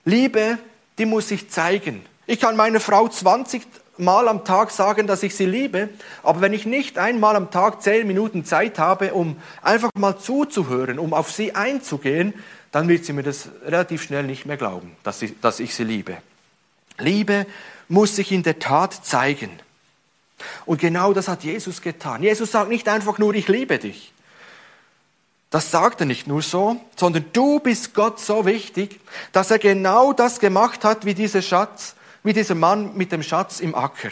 Liebe, 0.03 0.57
die 0.97 1.05
muss 1.05 1.29
sich 1.29 1.49
zeigen. 1.49 2.05
Ich 2.25 2.39
kann 2.39 2.57
meiner 2.57 2.79
Frau 2.79 3.07
20 3.07 3.63
Mal 3.97 4.27
am 4.27 4.43
Tag 4.43 4.71
sagen, 4.71 5.05
dass 5.05 5.21
ich 5.21 5.35
sie 5.35 5.45
liebe, 5.45 5.87
aber 6.23 6.41
wenn 6.41 6.51
ich 6.51 6.65
nicht 6.65 6.97
einmal 6.97 7.35
am 7.35 7.51
Tag 7.51 7.83
zehn 7.83 8.07
Minuten 8.07 8.43
Zeit 8.43 8.79
habe, 8.79 9.13
um 9.13 9.39
einfach 9.61 9.91
mal 9.95 10.17
zuzuhören, 10.17 10.97
um 10.97 11.13
auf 11.13 11.31
sie 11.31 11.53
einzugehen, 11.53 12.33
dann 12.71 12.87
wird 12.87 13.05
sie 13.05 13.13
mir 13.13 13.21
das 13.21 13.49
relativ 13.63 14.01
schnell 14.01 14.23
nicht 14.23 14.47
mehr 14.47 14.57
glauben, 14.57 14.95
dass, 15.03 15.21
ich, 15.21 15.39
dass 15.41 15.59
ich 15.59 15.75
sie 15.75 15.83
liebe. 15.83 16.17
Liebe 16.97 17.45
muss 17.87 18.15
sich 18.15 18.31
in 18.31 18.41
der 18.41 18.57
Tat 18.57 19.05
zeigen. 19.05 19.51
Und 20.65 20.81
genau 20.81 21.13
das 21.13 21.27
hat 21.27 21.43
Jesus 21.43 21.81
getan. 21.81 22.23
Jesus 22.23 22.51
sagt 22.51 22.69
nicht 22.69 22.89
einfach 22.89 23.19
nur, 23.19 23.35
ich 23.35 23.47
liebe 23.47 23.77
dich. 23.77 24.12
Das 25.53 25.69
sagt 25.69 25.99
er 25.99 26.07
nicht 26.07 26.25
nur 26.25 26.41
so, 26.41 26.81
sondern 26.95 27.25
du 27.31 27.59
bist 27.59 27.93
Gott 27.93 28.19
so 28.19 28.43
wichtig, 28.47 28.99
dass 29.33 29.51
er 29.51 29.59
genau 29.59 30.11
das 30.11 30.39
gemacht 30.39 30.83
hat 30.83 31.05
wie 31.05 31.13
dieser 31.13 31.43
Schatz, 31.43 31.93
wie 32.23 32.33
dieser 32.33 32.55
Mann 32.55 32.97
mit 32.97 33.11
dem 33.11 33.21
Schatz 33.21 33.59
im 33.59 33.75
Acker. 33.75 34.09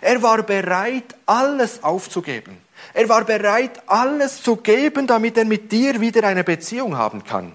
Er 0.00 0.22
war 0.22 0.44
bereit, 0.44 1.16
alles 1.26 1.82
aufzugeben. 1.82 2.58
Er 2.94 3.08
war 3.08 3.24
bereit, 3.24 3.82
alles 3.88 4.44
zu 4.44 4.54
geben, 4.54 5.08
damit 5.08 5.36
er 5.36 5.44
mit 5.44 5.72
dir 5.72 6.00
wieder 6.00 6.22
eine 6.22 6.44
Beziehung 6.44 6.96
haben 6.96 7.24
kann. 7.24 7.50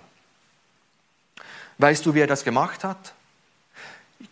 Weißt 1.77 2.05
du, 2.05 2.13
wie 2.13 2.19
er 2.19 2.27
das 2.27 2.43
gemacht 2.43 2.83
hat? 2.83 3.13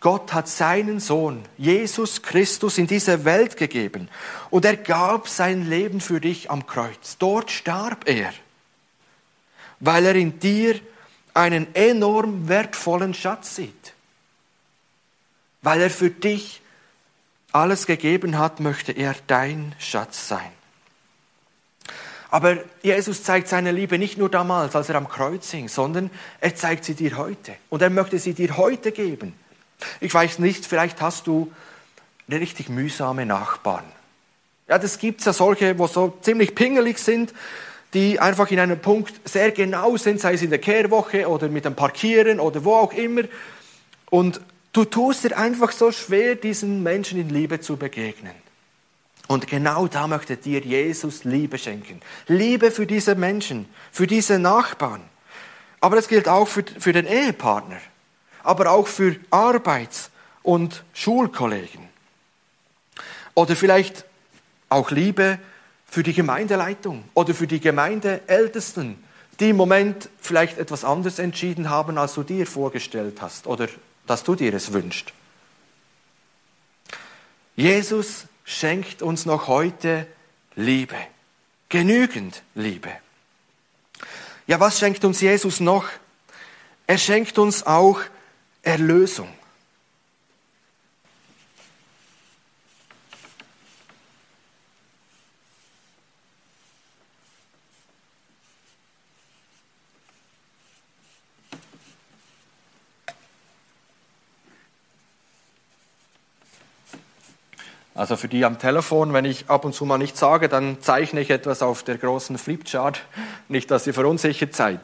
Gott 0.00 0.34
hat 0.34 0.46
seinen 0.46 1.00
Sohn, 1.00 1.46
Jesus 1.56 2.20
Christus, 2.20 2.76
in 2.76 2.86
diese 2.86 3.24
Welt 3.24 3.56
gegeben 3.56 4.10
und 4.50 4.66
er 4.66 4.76
gab 4.76 5.26
sein 5.26 5.70
Leben 5.70 6.02
für 6.02 6.20
dich 6.20 6.50
am 6.50 6.66
Kreuz. 6.66 7.16
Dort 7.18 7.50
starb 7.50 8.06
er, 8.06 8.34
weil 9.80 10.06
er 10.06 10.14
in 10.14 10.38
dir 10.38 10.78
einen 11.34 11.74
enorm 11.74 12.48
wertvollen 12.48 13.14
Schatz 13.14 13.56
sieht. 13.56 13.94
Weil 15.62 15.80
er 15.80 15.90
für 15.90 16.10
dich 16.10 16.60
alles 17.52 17.86
gegeben 17.86 18.38
hat, 18.38 18.60
möchte 18.60 18.92
er 18.92 19.14
dein 19.26 19.74
Schatz 19.78 20.28
sein. 20.28 20.52
Aber 22.30 22.58
Jesus 22.82 23.24
zeigt 23.24 23.48
seine 23.48 23.72
Liebe 23.72 23.98
nicht 23.98 24.16
nur 24.16 24.28
damals, 24.28 24.76
als 24.76 24.88
er 24.88 24.94
am 24.94 25.08
Kreuz 25.08 25.50
hing, 25.50 25.68
sondern 25.68 26.10
er 26.40 26.54
zeigt 26.54 26.84
sie 26.84 26.94
dir 26.94 27.16
heute. 27.16 27.56
Und 27.70 27.82
er 27.82 27.90
möchte 27.90 28.18
sie 28.20 28.34
dir 28.34 28.56
heute 28.56 28.92
geben. 28.92 29.34
Ich 30.00 30.14
weiß 30.14 30.38
nicht, 30.38 30.64
vielleicht 30.64 31.00
hast 31.00 31.26
du 31.26 31.52
richtig 32.30 32.68
mühsame 32.68 33.26
Nachbarn. 33.26 33.84
Ja, 34.68 34.78
das 34.78 34.98
gibt's 34.98 35.24
ja 35.24 35.32
solche, 35.32 35.76
wo 35.78 35.88
so 35.88 36.16
ziemlich 36.20 36.54
pingelig 36.54 36.98
sind, 36.98 37.34
die 37.94 38.20
einfach 38.20 38.50
in 38.50 38.60
einem 38.60 38.78
Punkt 38.78 39.12
sehr 39.28 39.50
genau 39.50 39.96
sind, 39.96 40.20
sei 40.20 40.34
es 40.34 40.42
in 40.42 40.50
der 40.50 40.60
Kehrwoche 40.60 41.28
oder 41.28 41.48
mit 41.48 41.64
dem 41.64 41.74
Parkieren 41.74 42.40
oder 42.40 42.64
wo 42.64 42.74
auch 42.74 42.92
immer. 42.92 43.22
Und 44.10 44.40
Du 44.72 44.84
tust 44.84 45.24
dir 45.24 45.36
einfach 45.36 45.72
so 45.72 45.90
schwer, 45.90 46.36
diesen 46.36 46.82
Menschen 46.82 47.18
in 47.20 47.28
Liebe 47.28 47.60
zu 47.60 47.76
begegnen. 47.76 48.34
Und 49.26 49.48
genau 49.48 49.86
da 49.88 50.06
möchte 50.06 50.36
dir 50.36 50.60
Jesus 50.60 51.24
Liebe 51.24 51.58
schenken. 51.58 52.00
Liebe 52.28 52.70
für 52.70 52.86
diese 52.86 53.14
Menschen, 53.14 53.68
für 53.90 54.06
diese 54.06 54.38
Nachbarn. 54.38 55.02
Aber 55.80 55.96
das 55.96 56.08
gilt 56.08 56.28
auch 56.28 56.46
für, 56.46 56.64
für 56.78 56.92
den 56.92 57.06
Ehepartner, 57.06 57.78
aber 58.42 58.70
auch 58.70 58.86
für 58.86 59.16
Arbeits- 59.30 60.10
und 60.42 60.84
Schulkollegen. 60.94 61.88
Oder 63.34 63.56
vielleicht 63.56 64.04
auch 64.68 64.90
Liebe 64.90 65.38
für 65.90 66.04
die 66.04 66.12
Gemeindeleitung 66.12 67.04
oder 67.14 67.34
für 67.34 67.48
die 67.48 67.60
Gemeindeältesten, 67.60 69.02
die 69.40 69.50
im 69.50 69.56
Moment 69.56 70.08
vielleicht 70.20 70.58
etwas 70.58 70.84
anderes 70.84 71.18
entschieden 71.18 71.68
haben, 71.68 71.98
als 71.98 72.14
du 72.14 72.22
dir 72.22 72.46
vorgestellt 72.46 73.20
hast 73.20 73.46
oder 73.46 73.68
dass 74.06 74.22
du 74.22 74.36
dir 74.36 74.54
es 74.54 74.72
wünschst. 74.72 75.12
Jesus 77.56 78.26
schenkt 78.44 79.02
uns 79.02 79.26
noch 79.26 79.48
heute 79.48 80.06
Liebe, 80.54 80.96
genügend 81.68 82.42
Liebe. 82.54 82.90
Ja, 84.46 84.60
was 84.60 84.78
schenkt 84.78 85.04
uns 85.04 85.20
Jesus 85.20 85.60
noch? 85.60 85.88
Er 86.86 86.98
schenkt 86.98 87.38
uns 87.38 87.66
auch 87.66 88.00
Erlösung. 88.62 89.28
Also 108.00 108.16
für 108.16 108.28
die 108.28 108.46
am 108.46 108.58
Telefon, 108.58 109.12
wenn 109.12 109.26
ich 109.26 109.50
ab 109.50 109.66
und 109.66 109.74
zu 109.74 109.84
mal 109.84 109.98
nichts 109.98 110.20
sage, 110.20 110.48
dann 110.48 110.80
zeichne 110.80 111.20
ich 111.20 111.28
etwas 111.28 111.60
auf 111.60 111.82
der 111.82 111.98
großen 111.98 112.38
Flipchart, 112.38 113.02
nicht, 113.48 113.70
dass 113.70 113.86
ihr 113.86 113.92
verunsichert 113.92 114.56
seid. 114.56 114.80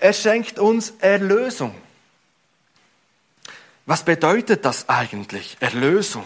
Er 0.00 0.12
schenkt 0.12 0.58
uns 0.58 0.92
Erlösung. 0.98 1.72
Was 3.86 4.04
bedeutet 4.04 4.64
das 4.64 4.88
eigentlich, 4.88 5.56
Erlösung? 5.60 6.24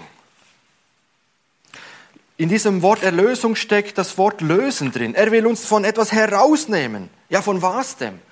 In 2.38 2.48
diesem 2.48 2.80
Wort 2.80 3.02
Erlösung 3.02 3.54
steckt 3.54 3.98
das 3.98 4.16
Wort 4.16 4.40
lösen 4.40 4.90
drin. 4.90 5.14
Er 5.14 5.32
will 5.32 5.46
uns 5.46 5.66
von 5.66 5.84
etwas 5.84 6.12
herausnehmen. 6.12 7.10
Ja, 7.28 7.42
von 7.42 7.60
was 7.60 7.98
denn? 7.98 8.22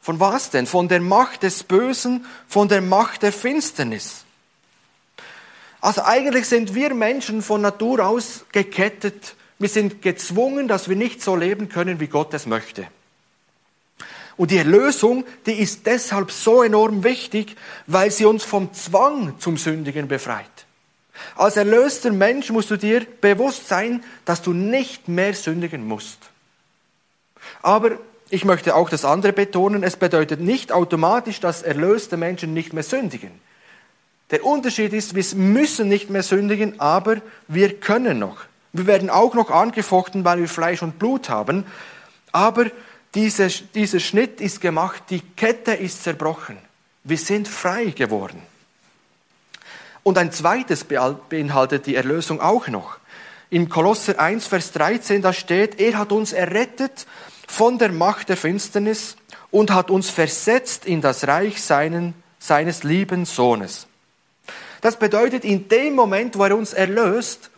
Von 0.00 0.18
was 0.18 0.50
denn? 0.50 0.66
Von 0.66 0.88
der 0.88 1.00
Macht 1.00 1.44
des 1.44 1.62
Bösen, 1.62 2.26
von 2.48 2.66
der 2.66 2.80
Macht 2.80 3.22
der 3.22 3.32
Finsternis. 3.32 4.25
Also 5.86 6.02
eigentlich 6.02 6.48
sind 6.48 6.74
wir 6.74 6.94
Menschen 6.94 7.42
von 7.42 7.60
Natur 7.60 8.04
aus 8.04 8.44
gekettet. 8.50 9.36
Wir 9.60 9.68
sind 9.68 10.02
gezwungen, 10.02 10.66
dass 10.66 10.88
wir 10.88 10.96
nicht 10.96 11.22
so 11.22 11.36
leben 11.36 11.68
können, 11.68 12.00
wie 12.00 12.08
Gott 12.08 12.34
es 12.34 12.44
möchte. 12.44 12.88
Und 14.36 14.50
die 14.50 14.56
Erlösung, 14.56 15.24
die 15.46 15.52
ist 15.52 15.86
deshalb 15.86 16.32
so 16.32 16.64
enorm 16.64 17.04
wichtig, 17.04 17.54
weil 17.86 18.10
sie 18.10 18.24
uns 18.24 18.42
vom 18.42 18.74
Zwang 18.74 19.38
zum 19.38 19.58
Sündigen 19.58 20.08
befreit. 20.08 20.50
Als 21.36 21.56
erlöster 21.56 22.10
Mensch 22.10 22.50
musst 22.50 22.72
du 22.72 22.76
dir 22.76 23.06
bewusst 23.20 23.68
sein, 23.68 24.02
dass 24.24 24.42
du 24.42 24.52
nicht 24.52 25.06
mehr 25.06 25.34
sündigen 25.34 25.86
musst. 25.86 26.18
Aber 27.62 27.92
ich 28.28 28.44
möchte 28.44 28.74
auch 28.74 28.90
das 28.90 29.04
andere 29.04 29.32
betonen, 29.32 29.84
es 29.84 29.94
bedeutet 29.94 30.40
nicht 30.40 30.72
automatisch, 30.72 31.38
dass 31.38 31.62
erlöste 31.62 32.16
Menschen 32.16 32.54
nicht 32.54 32.72
mehr 32.72 32.82
sündigen. 32.82 33.45
Der 34.30 34.44
Unterschied 34.44 34.92
ist, 34.92 35.14
wir 35.14 35.24
müssen 35.36 35.88
nicht 35.88 36.10
mehr 36.10 36.22
sündigen, 36.22 36.80
aber 36.80 37.18
wir 37.46 37.78
können 37.78 38.18
noch. 38.18 38.38
Wir 38.72 38.86
werden 38.86 39.08
auch 39.08 39.34
noch 39.34 39.50
angefochten, 39.50 40.24
weil 40.24 40.40
wir 40.40 40.48
Fleisch 40.48 40.82
und 40.82 40.98
Blut 40.98 41.28
haben, 41.28 41.64
aber 42.32 42.66
dieser, 43.14 43.48
dieser 43.74 44.00
Schnitt 44.00 44.40
ist 44.40 44.60
gemacht, 44.60 45.04
die 45.08 45.20
Kette 45.20 45.72
ist 45.72 46.02
zerbrochen. 46.02 46.58
Wir 47.04 47.16
sind 47.16 47.48
frei 47.48 47.86
geworden. 47.86 48.42
Und 50.02 50.18
ein 50.18 50.32
zweites 50.32 50.84
beinhaltet 50.84 51.86
die 51.86 51.94
Erlösung 51.94 52.40
auch 52.40 52.68
noch. 52.68 52.98
Im 53.48 53.68
Kolosser 53.68 54.20
1, 54.20 54.46
Vers 54.46 54.72
13, 54.72 55.22
da 55.22 55.32
steht, 55.32 55.80
er 55.80 55.98
hat 55.98 56.12
uns 56.12 56.32
errettet 56.32 57.06
von 57.46 57.78
der 57.78 57.92
Macht 57.92 58.28
der 58.28 58.36
Finsternis 58.36 59.16
und 59.50 59.72
hat 59.72 59.90
uns 59.90 60.10
versetzt 60.10 60.84
in 60.84 61.00
das 61.00 61.26
Reich 61.26 61.62
seinen, 61.62 62.14
seines 62.38 62.82
lieben 62.82 63.24
Sohnes. 63.24 63.86
Das 64.80 64.98
bedeutet, 64.98 65.44
in 65.44 65.68
dem 65.68 65.94
Moment, 65.94 66.38
wo 66.38 66.44
er 66.44 66.56
uns 66.56 66.72
erlöst, 66.72 67.50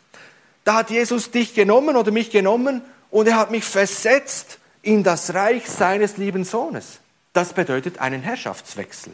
da 0.65 0.75
hat 0.75 0.91
Jesus 0.91 1.31
dich 1.31 1.55
genommen 1.55 1.97
oder 1.97 2.11
mich 2.11 2.31
genommen 2.31 2.83
und 3.11 3.27
er 3.27 3.37
hat 3.37 3.51
mich 3.51 3.65
versetzt 3.65 4.59
in 4.83 5.03
das 5.03 5.35
Reich 5.35 5.69
seines 5.69 6.17
lieben 6.17 6.45
Sohnes. 6.45 7.01
Das 7.33 7.53
bedeutet 7.53 7.99
einen 7.99 8.23
Herrschaftswechsel. 8.23 9.13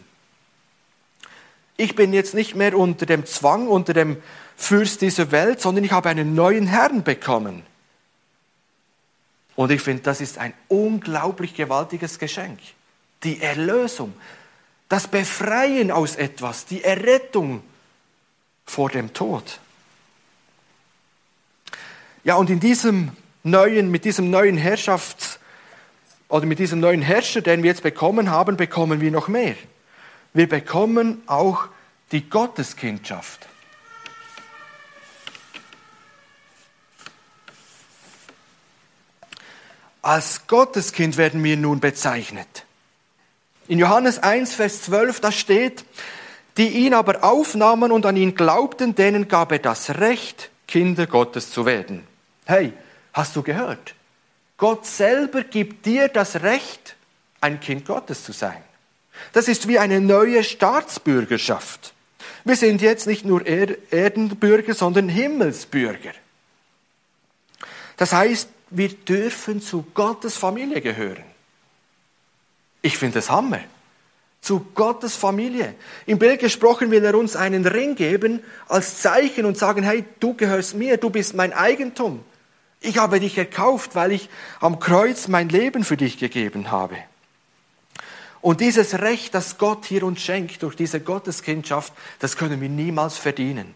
Ich 1.76 1.96
bin 1.96 2.12
jetzt 2.12 2.34
nicht 2.34 2.54
mehr 2.54 2.76
unter 2.78 3.06
dem 3.06 3.26
Zwang, 3.26 3.66
unter 3.68 3.92
dem 3.92 4.22
Fürst 4.56 5.00
dieser 5.00 5.32
Welt, 5.32 5.60
sondern 5.60 5.84
ich 5.84 5.92
habe 5.92 6.08
einen 6.08 6.34
neuen 6.34 6.66
Herrn 6.66 7.02
bekommen. 7.02 7.64
Und 9.56 9.70
ich 9.70 9.80
finde, 9.80 10.02
das 10.02 10.20
ist 10.20 10.38
ein 10.38 10.52
unglaublich 10.68 11.54
gewaltiges 11.54 12.18
Geschenk. 12.18 12.58
Die 13.22 13.40
Erlösung, 13.40 14.12
das 14.88 15.08
Befreien 15.08 15.90
aus 15.90 16.16
etwas, 16.16 16.66
die 16.66 16.82
Errettung 16.84 17.62
vor 18.66 18.90
dem 18.90 19.12
Tod. 19.12 19.60
Ja, 22.24 22.36
und 22.36 22.50
in 22.50 22.60
diesem 22.60 23.12
neuen, 23.42 23.90
mit 23.90 24.04
diesem 24.04 24.30
neuen 24.30 24.58
Herrschafts- 24.58 25.38
oder 26.28 26.46
mit 26.46 26.58
diesem 26.58 26.80
neuen 26.80 27.02
Herrscher, 27.02 27.42
den 27.42 27.62
wir 27.62 27.70
jetzt 27.70 27.82
bekommen 27.82 28.30
haben, 28.30 28.56
bekommen 28.56 29.00
wir 29.00 29.10
noch 29.10 29.28
mehr 29.28 29.54
wir 30.34 30.48
bekommen 30.48 31.22
auch 31.26 31.68
die 32.10 32.28
Gotteskindschaft. 32.28 33.48
Als 40.02 40.46
Gotteskind 40.48 41.16
werden 41.16 41.42
wir 41.42 41.56
nun 41.56 41.80
bezeichnet. 41.80 42.66
In 43.68 43.78
Johannes 43.78 44.18
1, 44.18 44.54
Vers 44.54 44.82
12, 44.82 45.20
da 45.20 45.32
steht, 45.32 45.86
die 46.56 46.68
ihn 46.68 46.94
aber 46.94 47.24
aufnahmen 47.24 47.90
und 47.90 48.06
an 48.06 48.16
ihn 48.16 48.34
glaubten, 48.34 48.94
denen 48.94 49.28
gab 49.28 49.52
er 49.52 49.58
das 49.58 49.98
Recht, 49.98 50.50
Kinder 50.68 51.06
Gottes 51.06 51.50
zu 51.50 51.66
werden. 51.66 52.06
Hey, 52.44 52.72
hast 53.12 53.34
du 53.36 53.42
gehört? 53.42 53.94
Gott 54.56 54.86
selber 54.86 55.42
gibt 55.42 55.84
dir 55.86 56.08
das 56.08 56.42
Recht, 56.42 56.96
ein 57.40 57.60
Kind 57.60 57.86
Gottes 57.86 58.24
zu 58.24 58.32
sein. 58.32 58.62
Das 59.32 59.48
ist 59.48 59.68
wie 59.68 59.78
eine 59.78 60.00
neue 60.00 60.44
Staatsbürgerschaft. 60.44 61.92
Wir 62.44 62.56
sind 62.56 62.82
jetzt 62.82 63.06
nicht 63.06 63.24
nur 63.24 63.44
Erdenbürger, 63.46 64.74
sondern 64.74 65.08
Himmelsbürger. 65.08 66.12
Das 67.96 68.12
heißt, 68.12 68.48
wir 68.70 68.88
dürfen 68.88 69.62
zu 69.62 69.86
Gottes 69.94 70.36
Familie 70.36 70.80
gehören. 70.80 71.24
Ich 72.82 72.98
finde 72.98 73.14
das 73.14 73.30
Hammer. 73.30 73.60
Zu 74.44 74.60
Gottes 74.74 75.16
Familie. 75.16 75.74
Im 76.04 76.18
Bild 76.18 76.38
gesprochen 76.38 76.90
will 76.90 77.02
er 77.02 77.14
uns 77.14 77.34
einen 77.34 77.64
Ring 77.66 77.94
geben 77.94 78.42
als 78.68 79.00
Zeichen 79.00 79.46
und 79.46 79.56
sagen, 79.56 79.82
hey, 79.82 80.04
du 80.20 80.34
gehörst 80.34 80.74
mir, 80.74 80.98
du 80.98 81.08
bist 81.08 81.34
mein 81.34 81.54
Eigentum. 81.54 82.22
Ich 82.80 82.98
habe 82.98 83.20
dich 83.20 83.38
erkauft, 83.38 83.94
weil 83.94 84.12
ich 84.12 84.28
am 84.60 84.80
Kreuz 84.80 85.28
mein 85.28 85.48
Leben 85.48 85.82
für 85.82 85.96
dich 85.96 86.18
gegeben 86.18 86.70
habe. 86.70 86.98
Und 88.42 88.60
dieses 88.60 88.98
Recht, 88.98 89.34
das 89.34 89.56
Gott 89.56 89.86
hier 89.86 90.02
uns 90.02 90.20
schenkt 90.20 90.62
durch 90.62 90.76
diese 90.76 91.00
Gotteskindschaft, 91.00 91.94
das 92.18 92.36
können 92.36 92.60
wir 92.60 92.68
niemals 92.68 93.16
verdienen, 93.16 93.74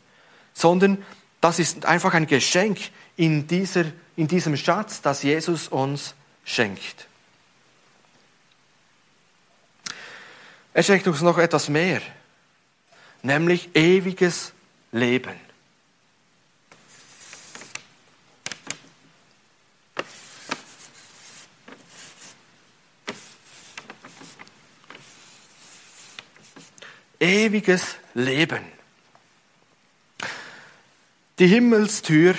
sondern 0.52 1.02
das 1.40 1.59
ist 1.59 1.87
einfach 1.87 2.12
ein 2.12 2.26
Geschenk 2.26 2.78
in, 3.16 3.46
dieser, 3.46 3.87
in 4.16 4.28
diesem 4.28 4.59
Schatz, 4.59 5.00
das 5.00 5.22
Jesus 5.22 5.68
uns 5.68 6.14
schenkt. 6.44 7.08
Er 10.78 10.84
schenkt 10.84 11.08
uns 11.08 11.22
noch 11.22 11.38
etwas 11.38 11.68
mehr, 11.68 12.00
nämlich 13.24 13.74
ewiges 13.74 14.52
Leben. 14.92 15.34
ewiges 27.18 27.96
Leben. 28.14 28.62
Die 31.40 31.48
Himmelstür, 31.48 32.36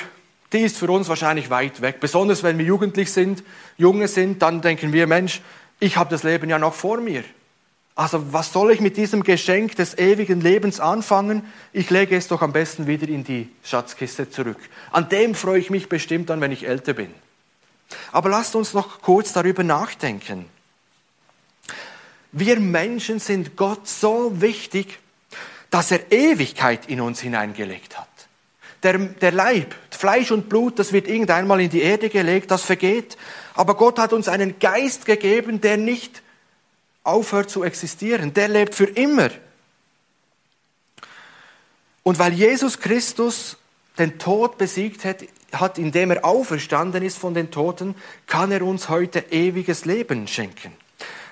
die 0.54 0.60
ist 0.60 0.78
für 0.78 0.90
uns 0.90 1.10
wahrscheinlich 1.10 1.50
weit 1.50 1.82
weg. 1.82 2.00
Besonders 2.00 2.44
wenn 2.44 2.58
wir 2.58 2.66
jugendlich 2.66 3.12
sind, 3.12 3.44
junge 3.76 4.08
sind, 4.08 4.42
dann 4.42 4.62
denken 4.62 4.94
wir, 4.94 5.08
Mensch, 5.08 5.42
ich 5.82 5.98
habe 5.98 6.10
das 6.10 6.24
Leben 6.24 6.50
ja 6.50 6.58
noch 6.58 6.74
vor 6.74 7.02
mir. 7.02 7.26
Also 8.00 8.32
was 8.32 8.54
soll 8.54 8.72
ich 8.72 8.80
mit 8.80 8.96
diesem 8.96 9.24
Geschenk 9.24 9.76
des 9.76 9.98
ewigen 9.98 10.40
Lebens 10.40 10.80
anfangen? 10.80 11.44
Ich 11.74 11.90
lege 11.90 12.16
es 12.16 12.30
doch 12.30 12.42
am 12.42 12.54
besten 12.54 12.88
wieder 12.88 13.10
in 13.10 13.26
die 13.26 13.50
Schatzkiste 13.62 14.30
zurück. 14.30 14.56
An 14.92 15.10
dem 15.10 15.36
freue 15.36 15.60
ich 15.60 15.70
mich 15.70 15.90
bestimmt 15.90 16.30
dann, 16.30 16.40
wenn 16.40 16.54
ich 16.54 16.66
älter 16.66 16.94
bin. 16.94 17.14
Aber 18.14 18.30
lasst 18.30 18.56
uns 18.56 18.74
noch 18.74 19.02
kurz 19.02 19.34
darüber 19.34 19.66
nachdenken. 19.66 20.46
Wir 22.32 22.62
Menschen 22.62 23.20
sind 23.20 23.58
Gott 23.58 23.86
so 23.86 24.40
wichtig, 24.40 25.00
dass 25.70 25.92
er 25.92 26.10
Ewigkeit 26.10 26.88
in 26.88 27.02
uns 27.02 27.20
hineingelegt 27.20 28.00
hat. 28.00 28.08
Der, 28.82 28.98
der 28.98 29.34
Leib, 29.34 29.76
Fleisch 29.92 30.32
und 30.32 30.48
Blut, 30.48 30.80
das 30.80 30.94
wird 30.94 31.10
irgendwann 31.10 31.48
mal 31.48 31.60
in 31.60 31.70
die 31.70 31.82
Erde 31.82 32.08
gelegt, 32.08 32.50
das 32.50 32.64
vergeht. 32.64 33.18
Aber 33.56 33.76
Gott 33.76 34.00
hat 34.00 34.14
uns 34.14 34.30
einen 34.30 34.58
Geist 34.58 35.06
gegeben, 35.06 35.60
der 35.60 35.76
nicht 35.76 36.22
aufhört 37.04 37.50
zu 37.50 37.64
existieren. 37.64 38.34
Der 38.34 38.48
lebt 38.48 38.76
für 38.76 38.86
immer. 38.86 39.30
Und 42.04 42.20
weil 42.20 42.34
Jesus 42.34 42.80
Christus 42.80 43.58
den 43.98 44.18
Tod 44.18 44.58
besiegt 44.58 45.06
hat, 45.06 45.24
hat, 45.52 45.78
indem 45.78 46.12
er 46.12 46.26
auferstanden 46.26 47.04
ist 47.04 47.18
von 47.18 47.34
den 47.34 47.52
Toten, 47.52 47.96
kann 48.28 48.52
er 48.52 48.62
uns 48.62 48.90
heute 48.90 49.20
ewiges 49.32 49.86
Leben 49.86 50.28
schenken. 50.28 50.74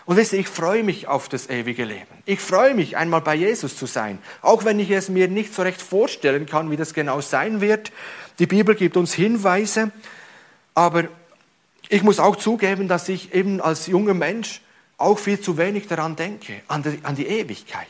Und 0.06 0.16
wisst 0.16 0.34
ihr, 0.34 0.40
ich 0.40 0.48
freue 0.48 0.84
mich 0.84 1.08
auf 1.08 1.28
das 1.28 1.50
ewige 1.50 1.84
Leben. 1.84 2.08
Ich 2.26 2.40
freue 2.40 2.74
mich, 2.74 2.96
einmal 2.96 3.22
bei 3.22 3.36
Jesus 3.36 3.76
zu 3.76 3.86
sein. 3.86 4.20
Auch 4.42 4.64
wenn 4.64 4.80
ich 4.80 4.90
es 4.90 5.10
mir 5.10 5.28
nicht 5.28 5.54
so 5.54 5.64
recht 5.64 5.82
vorstellen 5.82 6.46
kann, 6.46 6.72
wie 6.72 6.78
das 6.78 6.94
genau 6.94 7.20
sein 7.20 7.60
wird. 7.60 7.92
Die 8.40 8.48
Bibel 8.48 8.74
gibt 8.74 8.96
uns 8.96 9.14
Hinweise. 9.14 9.92
Aber 10.74 11.06
ich 11.90 12.04
muss 12.04 12.20
auch 12.20 12.38
zugeben, 12.38 12.88
dass 12.88 13.10
ich 13.10 13.34
eben 13.34 13.60
als 13.60 13.88
junger 13.88 14.14
Mensch 14.14 14.62
auch 14.98 15.20
viel 15.20 15.40
zu 15.40 15.58
wenig 15.58 15.88
daran 15.88 16.16
denke, 16.16 16.62
an 16.68 16.84
die, 16.84 17.00
an 17.04 17.16
die 17.16 17.28
Ewigkeit. 17.28 17.88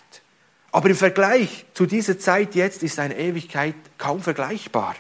Aber 0.72 0.90
im 0.90 0.96
Vergleich 0.96 1.66
zu 1.74 1.86
dieser 1.86 2.20
Zeit 2.20 2.54
jetzt 2.54 2.84
ist 2.84 3.00
eine 3.00 3.18
Ewigkeit 3.18 3.76
kaum 3.98 4.22
vergleichbar. 4.22 4.96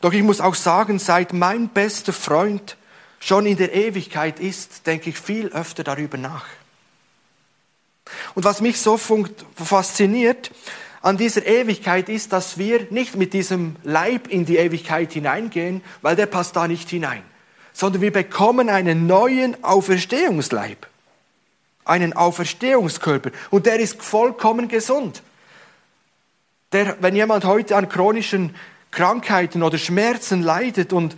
Doch 0.00 0.12
ich 0.12 0.22
muss 0.22 0.40
auch 0.40 0.54
sagen, 0.54 0.98
seit 0.98 1.32
mein 1.32 1.68
bester 1.68 2.12
Freund 2.12 2.76
schon 3.18 3.46
in 3.46 3.56
der 3.56 3.74
Ewigkeit 3.74 4.38
ist, 4.38 4.86
denke 4.86 5.10
ich 5.10 5.18
viel 5.18 5.48
öfter 5.48 5.82
darüber 5.82 6.18
nach. 6.18 6.46
Und 8.34 8.44
was 8.44 8.60
mich 8.60 8.80
so 8.80 8.96
fasziniert 9.56 10.50
an 11.02 11.16
dieser 11.16 11.46
Ewigkeit 11.46 12.08
ist, 12.08 12.32
dass 12.32 12.58
wir 12.58 12.86
nicht 12.90 13.16
mit 13.16 13.32
diesem 13.32 13.76
Leib 13.82 14.28
in 14.28 14.44
die 14.44 14.56
Ewigkeit 14.56 15.12
hineingehen, 15.12 15.82
weil 16.02 16.16
der 16.16 16.26
passt 16.26 16.56
da 16.56 16.68
nicht 16.68 16.88
hinein, 16.88 17.22
sondern 17.78 18.02
wir 18.02 18.12
bekommen 18.12 18.68
einen 18.68 19.06
neuen 19.06 19.62
Auferstehungsleib, 19.62 20.88
einen 21.84 22.12
Auferstehungskörper 22.12 23.30
und 23.50 23.66
der 23.66 23.78
ist 23.78 24.02
vollkommen 24.02 24.66
gesund. 24.66 25.22
Der, 26.72 26.96
wenn 27.00 27.14
jemand 27.14 27.44
heute 27.44 27.76
an 27.76 27.88
chronischen 27.88 28.52
Krankheiten 28.90 29.62
oder 29.62 29.78
Schmerzen 29.78 30.42
leidet 30.42 30.92
und 30.92 31.16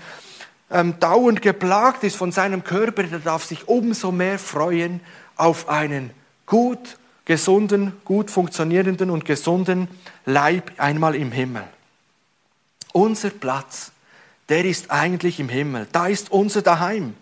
ähm, 0.70 1.01
dauernd 1.01 1.40
geplagt 1.40 2.05
ist 2.05 2.16
von 2.16 2.31
seinem 2.31 2.62
Körper, 2.62 3.05
der 3.05 3.20
darf 3.20 3.46
sich 3.46 3.66
umso 3.66 4.12
mehr 4.12 4.38
freuen 4.38 5.01
auf 5.37 5.66
einen 5.66 6.11
gut 6.44 6.99
gesunden, 7.25 7.94
gut 8.05 8.31
funktionierenden 8.31 9.09
und 9.09 9.25
gesunden 9.25 9.88
Leib 10.27 10.73
einmal 10.77 11.14
im 11.14 11.33
Himmel. 11.33 11.64
Unser 12.92 13.31
Platz, 13.31 13.92
der 14.50 14.64
ist 14.64 14.90
eigentlich 14.90 15.40
im 15.40 15.48
Himmel. 15.48 15.86
Da 15.92 16.08
ist 16.08 16.30
unser 16.30 16.60
Daheim. 16.60 17.14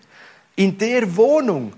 In 0.56 0.78
der 0.78 1.16
Wohnung, 1.16 1.74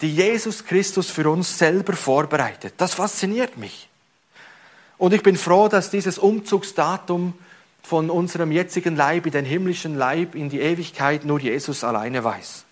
die 0.00 0.14
Jesus 0.14 0.64
Christus 0.64 1.10
für 1.10 1.28
uns 1.28 1.58
selber 1.58 1.94
vorbereitet. 1.94 2.74
Das 2.76 2.94
fasziniert 2.94 3.56
mich. 3.56 3.88
Und 4.98 5.14
ich 5.14 5.22
bin 5.22 5.36
froh, 5.36 5.68
dass 5.68 5.90
dieses 5.90 6.18
Umzugsdatum 6.18 7.32
von 7.82 8.10
unserem 8.10 8.52
jetzigen 8.52 8.94
Leib 8.94 9.26
in 9.26 9.32
den 9.32 9.44
himmlischen 9.46 9.96
Leib 9.96 10.34
in 10.34 10.50
die 10.50 10.60
Ewigkeit 10.60 11.24
nur 11.24 11.40
Jesus 11.40 11.82
alleine 11.82 12.22
weiß. 12.22 12.64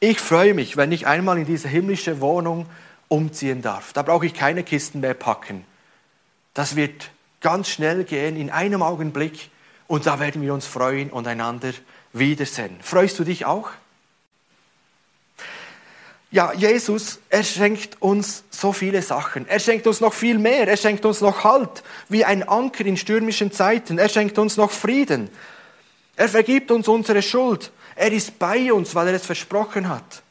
Ich 0.00 0.18
freue 0.20 0.52
mich, 0.52 0.76
wenn 0.76 0.92
ich 0.92 1.06
einmal 1.06 1.38
in 1.38 1.46
diese 1.46 1.68
himmlische 1.68 2.20
Wohnung 2.20 2.66
umziehen 3.08 3.62
darf. 3.62 3.92
Da 3.92 4.02
brauche 4.02 4.26
ich 4.26 4.34
keine 4.34 4.64
Kisten 4.64 5.00
mehr 5.00 5.14
packen. 5.14 5.64
Das 6.52 6.76
wird 6.76 7.10
ganz 7.40 7.68
schnell 7.68 8.04
gehen, 8.04 8.36
in 8.36 8.50
einem 8.50 8.82
Augenblick, 8.82 9.50
und 9.86 10.06
da 10.06 10.18
werden 10.20 10.42
wir 10.42 10.54
uns 10.54 10.66
freuen 10.66 11.10
und 11.10 11.26
einander 11.26 11.72
wiedersehen. 12.12 12.78
Freust 12.82 13.18
du 13.18 13.24
dich 13.24 13.44
auch? 13.44 13.70
Ja, 16.34 16.52
Jesus, 16.52 17.20
er 17.30 17.44
schenkt 17.44 18.02
uns 18.02 18.42
so 18.50 18.72
viele 18.72 19.02
Sachen. 19.02 19.46
Er 19.46 19.60
schenkt 19.60 19.86
uns 19.86 20.00
noch 20.00 20.12
viel 20.12 20.36
mehr. 20.36 20.66
Er 20.66 20.76
schenkt 20.76 21.04
uns 21.04 21.20
noch 21.20 21.44
Halt, 21.44 21.84
wie 22.08 22.24
ein 22.24 22.42
Anker 22.42 22.84
in 22.84 22.96
stürmischen 22.96 23.52
Zeiten. 23.52 23.98
Er 23.98 24.08
schenkt 24.08 24.36
uns 24.36 24.56
noch 24.56 24.72
Frieden. 24.72 25.30
Er 26.16 26.28
vergibt 26.28 26.72
uns 26.72 26.88
unsere 26.88 27.22
Schuld. 27.22 27.70
Er 27.94 28.10
ist 28.10 28.36
bei 28.40 28.72
uns, 28.72 28.96
weil 28.96 29.08
er 29.08 29.14
es 29.14 29.24
versprochen 29.24 29.88
hat. 29.88 30.24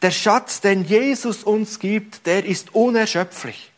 Der 0.00 0.12
Schatz, 0.12 0.62
den 0.62 0.86
Jesus 0.86 1.44
uns 1.44 1.78
gibt, 1.78 2.26
der 2.26 2.46
ist 2.46 2.74
unerschöpflich. 2.74 3.70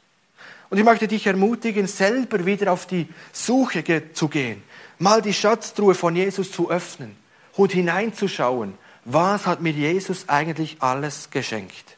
Und 0.71 0.79
ich 0.79 0.85
möchte 0.85 1.09
dich 1.09 1.27
ermutigen, 1.27 1.87
selber 1.87 2.45
wieder 2.45 2.73
auf 2.73 2.87
die 2.87 3.09
Suche 3.33 4.13
zu 4.13 4.29
gehen, 4.29 4.63
mal 4.99 5.23
die 5.23 5.35
Schatztruhe 5.35 5.95
von 5.95 6.17
Jesus 6.17 6.51
zu 6.51 6.71
öffnen 6.71 7.17
und 7.57 7.73
hineinzuschauen 7.73 8.75
was 9.09 9.47
hat 9.47 9.61
mir 9.61 9.71
Jesus 9.71 10.29
eigentlich 10.29 10.79
alles 10.81 11.31
geschenkt? 11.31 11.97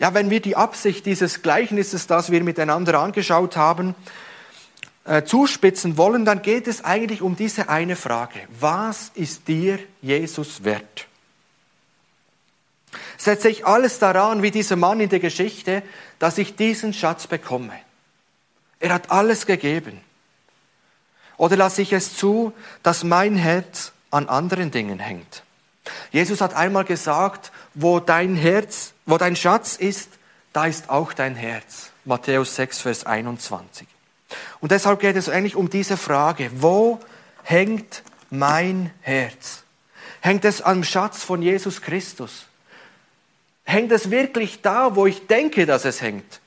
Ja, 0.00 0.14
wenn 0.14 0.30
wir 0.30 0.40
die 0.40 0.56
Absicht 0.56 1.06
dieses 1.06 1.42
Gleichnisses, 1.42 2.08
das 2.08 2.32
wir 2.32 2.42
miteinander 2.42 2.98
angeschaut 2.98 3.56
haben, 3.56 3.94
äh, 5.04 5.22
zuspitzen 5.22 5.96
wollen, 5.96 6.24
dann 6.24 6.42
geht 6.42 6.66
es 6.66 6.84
eigentlich 6.84 7.22
um 7.22 7.36
diese 7.36 7.68
eine 7.68 7.94
Frage. 7.94 8.40
Was 8.58 9.12
ist 9.14 9.46
dir 9.46 9.78
Jesus 10.02 10.64
wert? 10.64 11.06
Setze 13.20 13.50
ich 13.50 13.66
alles 13.66 13.98
daran, 13.98 14.42
wie 14.42 14.50
dieser 14.50 14.76
Mann 14.76 14.98
in 14.98 15.10
der 15.10 15.20
Geschichte, 15.20 15.82
dass 16.18 16.38
ich 16.38 16.56
diesen 16.56 16.94
Schatz 16.94 17.26
bekomme? 17.26 17.74
Er 18.78 18.94
hat 18.94 19.10
alles 19.10 19.44
gegeben. 19.44 20.00
Oder 21.36 21.58
lasse 21.58 21.82
ich 21.82 21.92
es 21.92 22.16
zu, 22.16 22.54
dass 22.82 23.04
mein 23.04 23.36
Herz 23.36 23.92
an 24.10 24.30
anderen 24.30 24.70
Dingen 24.70 24.98
hängt. 24.98 25.42
Jesus 26.12 26.40
hat 26.40 26.54
einmal 26.54 26.84
gesagt, 26.84 27.52
wo 27.74 28.00
dein 28.00 28.36
Herz, 28.36 28.94
wo 29.04 29.18
dein 29.18 29.36
Schatz 29.36 29.76
ist, 29.76 30.12
da 30.54 30.64
ist 30.64 30.88
auch 30.88 31.12
dein 31.12 31.34
Herz. 31.34 31.90
Matthäus 32.06 32.56
6, 32.56 32.80
Vers 32.80 33.04
21. 33.04 33.86
Und 34.60 34.72
deshalb 34.72 34.98
geht 34.98 35.16
es 35.16 35.28
eigentlich 35.28 35.56
um 35.56 35.68
diese 35.68 35.98
Frage, 35.98 36.50
wo 36.54 36.98
hängt 37.42 38.02
mein 38.30 38.90
Herz? 39.02 39.64
Hängt 40.22 40.46
es 40.46 40.62
am 40.62 40.84
Schatz 40.84 41.22
von 41.22 41.42
Jesus 41.42 41.82
Christus? 41.82 42.46
Hängt 43.70 43.92
es 43.92 44.10
wirklich 44.10 44.62
da, 44.62 44.96
wo 44.96 45.06
ich 45.06 45.28
denke, 45.28 45.64
dass 45.64 45.84
es 45.84 46.02
hängt? 46.02 46.40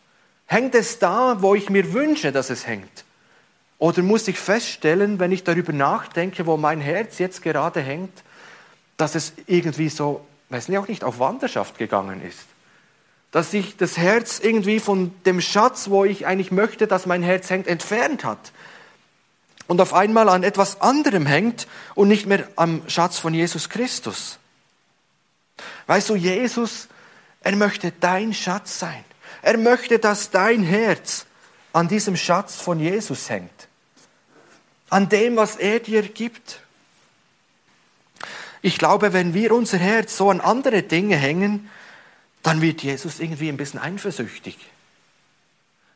Hängt 0.46 0.76
es 0.76 1.00
da, 1.00 1.42
wo 1.42 1.56
ich 1.56 1.70
mir 1.70 1.94
wünsche, 1.94 2.34
dass 2.34 2.50
es 2.50 2.68
hängt? 2.68 3.06
Oder 3.78 4.02
muss 4.02 4.28
ich 4.28 4.38
feststellen, 4.38 5.20
wenn 5.20 5.32
ich 5.32 5.46
darüber 5.46 5.72
nachdenke, 5.72 6.46
wo 6.46 6.58
mein 6.58 6.82
Herz 6.82 7.20
jetzt 7.20 7.42
gerade 7.42 7.80
hängt, 7.80 8.12
dass 8.98 9.16
es 9.16 9.32
irgendwie 9.48 9.88
so, 9.88 10.26
weiß 10.50 10.68
nicht, 10.68 10.78
auch 10.78 10.90
nicht 10.90 11.06
auf 11.06 11.20
Wanderschaft 11.20 11.78
gegangen 11.78 12.22
ist. 12.22 12.46
Dass 13.32 13.52
sich 13.52 13.78
das 13.78 13.98
Herz 13.98 14.40
irgendwie 14.40 14.82
von 14.82 15.14
dem 15.26 15.40
Schatz, 15.40 15.90
wo 15.90 16.04
ich 16.04 16.28
eigentlich 16.28 16.52
möchte, 16.52 16.88
dass 16.88 17.06
mein 17.06 17.24
Herz 17.24 17.50
hängt, 17.50 17.68
entfernt 17.68 18.26
hat. 18.26 18.52
Und 19.68 19.80
auf 19.80 19.94
einmal 19.94 20.28
an 20.28 20.44
etwas 20.44 20.82
anderem 20.82 21.26
hängt 21.26 21.68
und 21.96 22.10
nicht 22.10 22.26
mehr 22.26 22.50
am 22.58 22.82
Schatz 22.90 23.18
von 23.18 23.34
Jesus 23.34 23.70
Christus. 23.70 24.40
Weißt 25.88 26.10
du, 26.10 26.16
Jesus, 26.16 26.90
er 27.44 27.56
möchte 27.56 27.92
dein 27.92 28.34
Schatz 28.34 28.80
sein. 28.80 29.04
Er 29.42 29.58
möchte, 29.58 30.00
dass 30.00 30.32
dein 30.32 30.64
Herz 30.64 31.26
an 31.74 31.88
diesem 31.88 32.16
Schatz 32.16 32.56
von 32.56 32.80
Jesus 32.80 33.30
hängt 33.30 33.68
an 34.94 35.10
dem, 35.10 35.36
was 35.38 35.56
er 35.56 35.80
dir 35.80 36.04
gibt. 36.04 36.60
Ich 38.62 38.78
glaube, 38.78 39.12
wenn 39.12 39.34
wir 39.34 39.52
unser 39.52 39.80
Herz 39.80 40.16
so 40.16 40.30
an 40.30 40.40
andere 40.40 40.84
Dinge 40.84 41.16
hängen, 41.16 41.68
dann 42.44 42.62
wird 42.62 42.84
Jesus 42.84 43.20
irgendwie 43.20 43.50
ein 43.50 43.58
bisschen 43.58 43.80
eifersüchtig. 43.80 44.56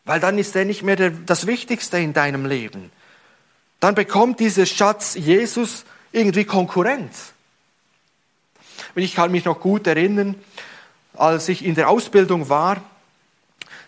Weil 0.04 0.20
dann 0.20 0.40
ist 0.40 0.56
er 0.56 0.66
nicht 0.66 0.82
mehr 0.82 0.96
der, 0.96 1.12
das 1.12 1.46
Wichtigste 1.46 2.00
in 2.00 2.14
deinem 2.14 2.48
Leben. 2.48 2.92
Dann 3.80 3.94
bekommt 3.94 4.40
dieser 4.40 4.66
Schatz 4.66 5.14
Jesus 5.14 5.86
irgendwie 6.12 6.46
Konkurrenz. 6.46 7.34
ich 8.96 9.14
kann 9.14 9.30
mich 9.30 9.46
noch 9.46 9.60
gut 9.60 9.86
erinnern, 9.86 10.34
als 11.18 11.50
ich 11.50 11.66
in 11.66 11.76
der 11.76 11.90
Ausbildung 11.90 12.50
war, 12.50 12.78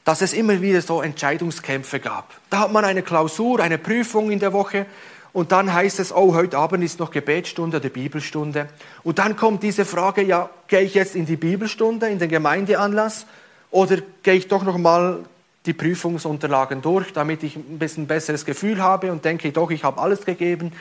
dass 0.04 0.22
es 0.22 0.34
immer 0.34 0.62
wieder 0.62 0.82
so 0.82 1.02
Entscheidungskämpfe 1.02 2.00
gab. 2.00 2.34
Da 2.50 2.60
hat 2.60 2.72
man 2.72 2.86
eine 2.86 3.04
Klausur, 3.04 3.60
eine 3.60 3.78
Prüfung 3.78 4.32
in 4.32 4.40
der 4.40 4.54
Woche 4.54 4.86
und 5.34 5.52
dann 5.52 5.72
heißt 5.72 6.00
es, 6.00 6.12
oh, 6.12 6.34
heute 6.34 6.58
Abend 6.58 6.84
ist 6.84 7.00
noch 7.00 7.12
Gebetsstunde 7.12 7.78
oder 7.78 7.90
Bibelstunde. 7.90 8.68
Und 9.04 9.20
dann 9.20 9.36
kommt 9.36 9.62
diese 9.62 9.86
Frage, 9.86 10.24
ja, 10.24 10.50
gehe 10.68 10.82
ich 10.82 10.96
jetzt 10.96 11.16
in 11.16 11.26
die 11.26 11.36
Bibelstunde, 11.36 12.10
in 12.10 12.18
den 12.18 12.30
Gemeindeanlass 12.30 13.26
oder 13.70 13.98
gehe 14.24 14.34
ich 14.34 14.48
doch 14.48 14.64
noch 14.64 14.78
mal 14.78 15.20
die 15.66 15.74
Prüfungsunterlagen 15.74 16.82
durch, 16.82 17.14
damit 17.14 17.44
ich 17.44 17.56
ein 17.56 17.78
bisschen 17.78 18.08
besseres 18.08 18.46
Gefühl 18.46 18.82
habe 18.82 19.12
und 19.12 19.24
denke, 19.26 19.52
doch, 19.52 19.70
ich 19.70 19.84
habe 19.84 20.02
alles 20.02 20.26
gegeben. 20.26 20.72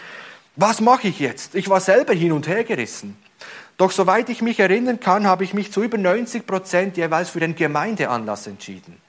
Was 0.57 0.81
mache 0.81 1.09
ich 1.09 1.19
jetzt? 1.19 1.55
Ich 1.55 1.69
war 1.69 1.81
selber 1.81 2.15
hin 2.15 2.33
und 2.33 2.49
her 2.49 2.65
gerissen. 2.65 3.17
Doch 3.79 3.93
soweit 3.93 4.29
ich 4.29 4.43
mich 4.43 4.61
erinnern 4.61 5.01
kann, 5.01 5.27
habe 5.27 5.45
ich 5.45 5.55
mich 5.55 5.73
zu 5.73 5.83
über 5.83 5.97
90 5.97 6.47
Prozent 6.47 6.97
jeweils 6.97 7.31
für 7.31 7.41
den 7.41 7.55
Gemeindeanlass 7.55 8.47
entschieden 8.47 9.01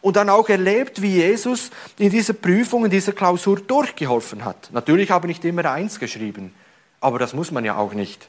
und 0.00 0.16
dann 0.16 0.30
auch 0.30 0.48
erlebt, 0.48 1.02
wie 1.02 1.16
Jesus 1.16 1.70
in 1.98 2.10
dieser 2.10 2.32
Prüfung, 2.32 2.84
in 2.84 2.90
dieser 2.90 3.12
Klausur 3.12 3.60
durchgeholfen 3.60 4.44
hat. 4.44 4.70
Natürlich 4.72 5.10
habe 5.10 5.26
ich 5.26 5.36
nicht 5.36 5.44
immer 5.44 5.70
eins 5.70 5.98
geschrieben, 5.98 6.54
aber 7.00 7.18
das 7.18 7.34
muss 7.34 7.50
man 7.50 7.64
ja 7.64 7.76
auch 7.76 7.92
nicht. 7.92 8.28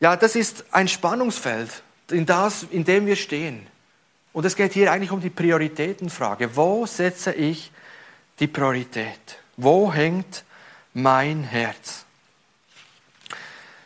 Ja, 0.00 0.16
das 0.16 0.36
ist 0.36 0.64
ein 0.72 0.88
Spannungsfeld, 0.88 1.70
in, 2.10 2.26
das, 2.26 2.66
in 2.70 2.84
dem 2.84 3.06
wir 3.06 3.16
stehen. 3.16 3.66
Und 4.32 4.44
es 4.44 4.56
geht 4.56 4.74
hier 4.74 4.92
eigentlich 4.92 5.12
um 5.12 5.20
die 5.20 5.30
Prioritätenfrage. 5.30 6.56
Wo 6.56 6.84
setze 6.84 7.32
ich 7.32 7.72
die 8.38 8.48
Priorität? 8.48 9.38
Wo 9.56 9.92
hängt 9.92 10.44
mein 10.92 11.42
Herz? 11.42 12.05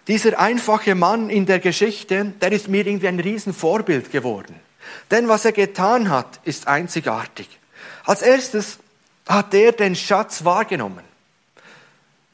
Dieser 0.09 0.39
einfache 0.39 0.95
Mann 0.95 1.31
in 1.31 1.47
der 1.47 1.59
Geschichte, 1.59 2.33
der 2.41 2.53
ist 2.53 2.69
mir 2.69 2.87
irgendwie 2.87 3.09
ein 3.09 3.21
Riesenvorbild 3.21 4.11
geworden. 4.11 4.55
Denn 5.11 5.29
was 5.29 5.45
er 5.45 5.53
getan 5.53 6.09
hat, 6.09 6.41
ist 6.45 6.67
einzigartig. 6.67 7.49
Als 8.05 8.23
erstes 8.23 8.79
hat 9.29 9.55
er 9.55 9.73
den 9.73 9.95
Schatz 9.95 10.45
wahrgenommen. 10.45 11.05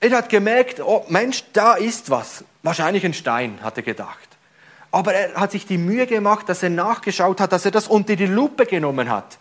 Er 0.00 0.10
hat 0.10 0.28
gemerkt, 0.28 0.80
oh 0.80 1.04
Mensch, 1.08 1.44
da 1.52 1.74
ist 1.74 2.10
was. 2.10 2.44
Wahrscheinlich 2.62 3.04
ein 3.04 3.14
Stein, 3.14 3.58
hat 3.62 3.76
er 3.76 3.82
gedacht. 3.82 4.28
Aber 4.90 5.12
er 5.12 5.34
hat 5.34 5.52
sich 5.52 5.66
die 5.66 5.78
Mühe 5.78 6.06
gemacht, 6.06 6.48
dass 6.48 6.62
er 6.62 6.70
nachgeschaut 6.70 7.40
hat, 7.40 7.52
dass 7.52 7.64
er 7.64 7.70
das 7.70 7.88
unter 7.88 8.16
die 8.16 8.26
Lupe 8.26 8.66
genommen 8.66 9.10
hat. 9.10 9.38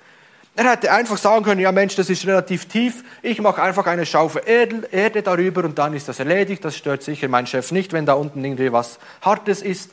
Er 0.58 0.72
hätte 0.72 0.92
einfach 0.92 1.18
sagen 1.18 1.44
können, 1.44 1.60
ja 1.60 1.74
Mensch, 1.74 1.96
das 1.96 2.10
ist 2.10 2.26
relativ 2.26 2.66
tief, 2.66 3.04
ich 3.22 3.42
mache 3.42 3.62
einfach 3.62 3.86
eine 3.88 4.06
Schaufel 4.06 4.42
Erde 4.46 5.22
darüber 5.22 5.66
und 5.66 5.78
dann 5.78 5.94
ist 5.94 6.08
das 6.08 6.20
erledigt. 6.20 6.64
Das 6.64 6.78
stört 6.78 7.04
sicher 7.04 7.28
meinen 7.28 7.48
Chef 7.48 7.72
nicht, 7.72 7.92
wenn 7.92 8.06
da 8.06 8.14
unten 8.14 8.44
irgendwie 8.44 8.72
was 8.72 8.98
Hartes 9.22 9.62
ist. 9.62 9.92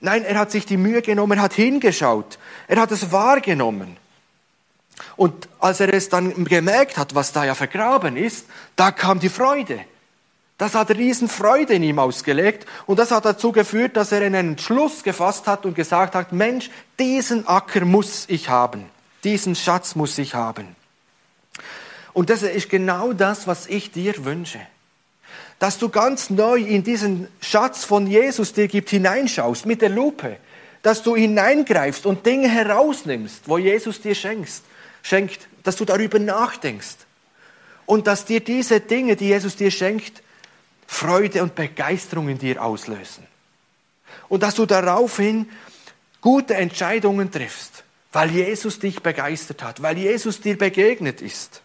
Nein, 0.00 0.24
er 0.24 0.40
hat 0.40 0.50
sich 0.50 0.66
die 0.66 0.76
Mühe 0.76 1.02
genommen, 1.02 1.40
hat 1.40 1.52
hingeschaut, 1.52 2.38
er 2.66 2.80
hat 2.80 2.90
es 2.90 3.12
wahrgenommen. 3.12 3.96
Und 5.16 5.48
als 5.60 5.78
er 5.78 5.94
es 5.94 6.08
dann 6.08 6.44
gemerkt 6.44 6.96
hat, 6.96 7.14
was 7.14 7.32
da 7.32 7.44
ja 7.44 7.54
vergraben 7.54 8.16
ist, 8.16 8.46
da 8.74 8.90
kam 8.90 9.20
die 9.20 9.28
Freude. 9.28 9.80
Das 10.58 10.74
hat 10.74 10.90
Riesenfreude 10.90 11.74
in 11.74 11.82
ihm 11.84 11.98
ausgelegt 12.00 12.66
und 12.86 12.98
das 12.98 13.12
hat 13.12 13.24
dazu 13.24 13.52
geführt, 13.52 13.96
dass 13.96 14.10
er 14.12 14.22
einen 14.22 14.50
Entschluss 14.50 15.04
gefasst 15.04 15.46
hat 15.46 15.64
und 15.64 15.74
gesagt 15.74 16.16
hat, 16.16 16.32
Mensch, 16.32 16.70
diesen 16.98 17.46
Acker 17.46 17.84
muss 17.84 18.24
ich 18.28 18.48
haben. 18.48 18.91
Diesen 19.24 19.54
Schatz 19.54 19.94
muss 19.94 20.18
ich 20.18 20.34
haben. 20.34 20.74
Und 22.12 22.30
das 22.30 22.42
ist 22.42 22.68
genau 22.68 23.12
das, 23.12 23.46
was 23.46 23.66
ich 23.66 23.90
dir 23.90 24.24
wünsche. 24.24 24.60
Dass 25.58 25.78
du 25.78 25.88
ganz 25.88 26.28
neu 26.28 26.58
in 26.58 26.82
diesen 26.82 27.28
Schatz 27.40 27.84
von 27.84 28.06
Jesus 28.06 28.52
dir 28.52 28.68
gibt 28.68 28.90
hineinschaust 28.90 29.64
mit 29.64 29.80
der 29.80 29.90
Lupe. 29.90 30.38
Dass 30.82 31.02
du 31.02 31.14
hineingreifst 31.14 32.04
und 32.06 32.26
Dinge 32.26 32.48
herausnimmst, 32.48 33.48
wo 33.48 33.58
Jesus 33.58 34.00
dir 34.00 34.14
schenkst, 34.14 34.64
schenkt, 35.02 35.48
dass 35.62 35.76
du 35.76 35.84
darüber 35.84 36.18
nachdenkst. 36.18 36.96
Und 37.86 38.06
dass 38.06 38.24
dir 38.24 38.40
diese 38.40 38.80
Dinge, 38.80 39.16
die 39.16 39.28
Jesus 39.28 39.56
dir 39.56 39.70
schenkt, 39.70 40.22
Freude 40.86 41.42
und 41.42 41.54
Begeisterung 41.54 42.28
in 42.28 42.38
dir 42.38 42.62
auslösen. 42.62 43.26
Und 44.28 44.42
dass 44.42 44.56
du 44.56 44.66
daraufhin 44.66 45.48
gute 46.20 46.54
Entscheidungen 46.54 47.30
triffst 47.30 47.81
weil 48.12 48.30
Jesus 48.30 48.78
dich 48.78 49.02
begeistert 49.02 49.62
hat, 49.62 49.82
weil 49.82 49.98
Jesus 49.98 50.40
dir 50.40 50.56
begegnet 50.56 51.22
ist. 51.22 51.62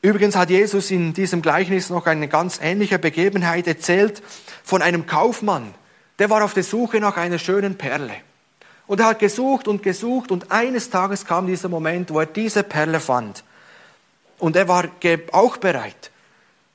Übrigens 0.00 0.36
hat 0.36 0.50
Jesus 0.50 0.90
in 0.90 1.14
diesem 1.14 1.42
Gleichnis 1.42 1.90
noch 1.90 2.06
eine 2.06 2.28
ganz 2.28 2.60
ähnliche 2.62 2.98
Begebenheit 2.98 3.66
erzählt 3.66 4.22
von 4.62 4.82
einem 4.82 5.06
Kaufmann. 5.06 5.74
Der 6.18 6.30
war 6.30 6.44
auf 6.44 6.54
der 6.54 6.62
Suche 6.62 7.00
nach 7.00 7.16
einer 7.16 7.38
schönen 7.38 7.76
Perle. 7.76 8.12
Und 8.86 9.00
er 9.00 9.06
hat 9.06 9.18
gesucht 9.18 9.66
und 9.66 9.82
gesucht 9.82 10.30
und 10.30 10.52
eines 10.52 10.90
Tages 10.90 11.24
kam 11.24 11.46
dieser 11.46 11.70
Moment, 11.70 12.12
wo 12.12 12.20
er 12.20 12.26
diese 12.26 12.62
Perle 12.62 13.00
fand. 13.00 13.42
Und 14.38 14.56
er 14.56 14.68
war 14.68 14.88
auch 15.32 15.56
bereit. 15.56 16.10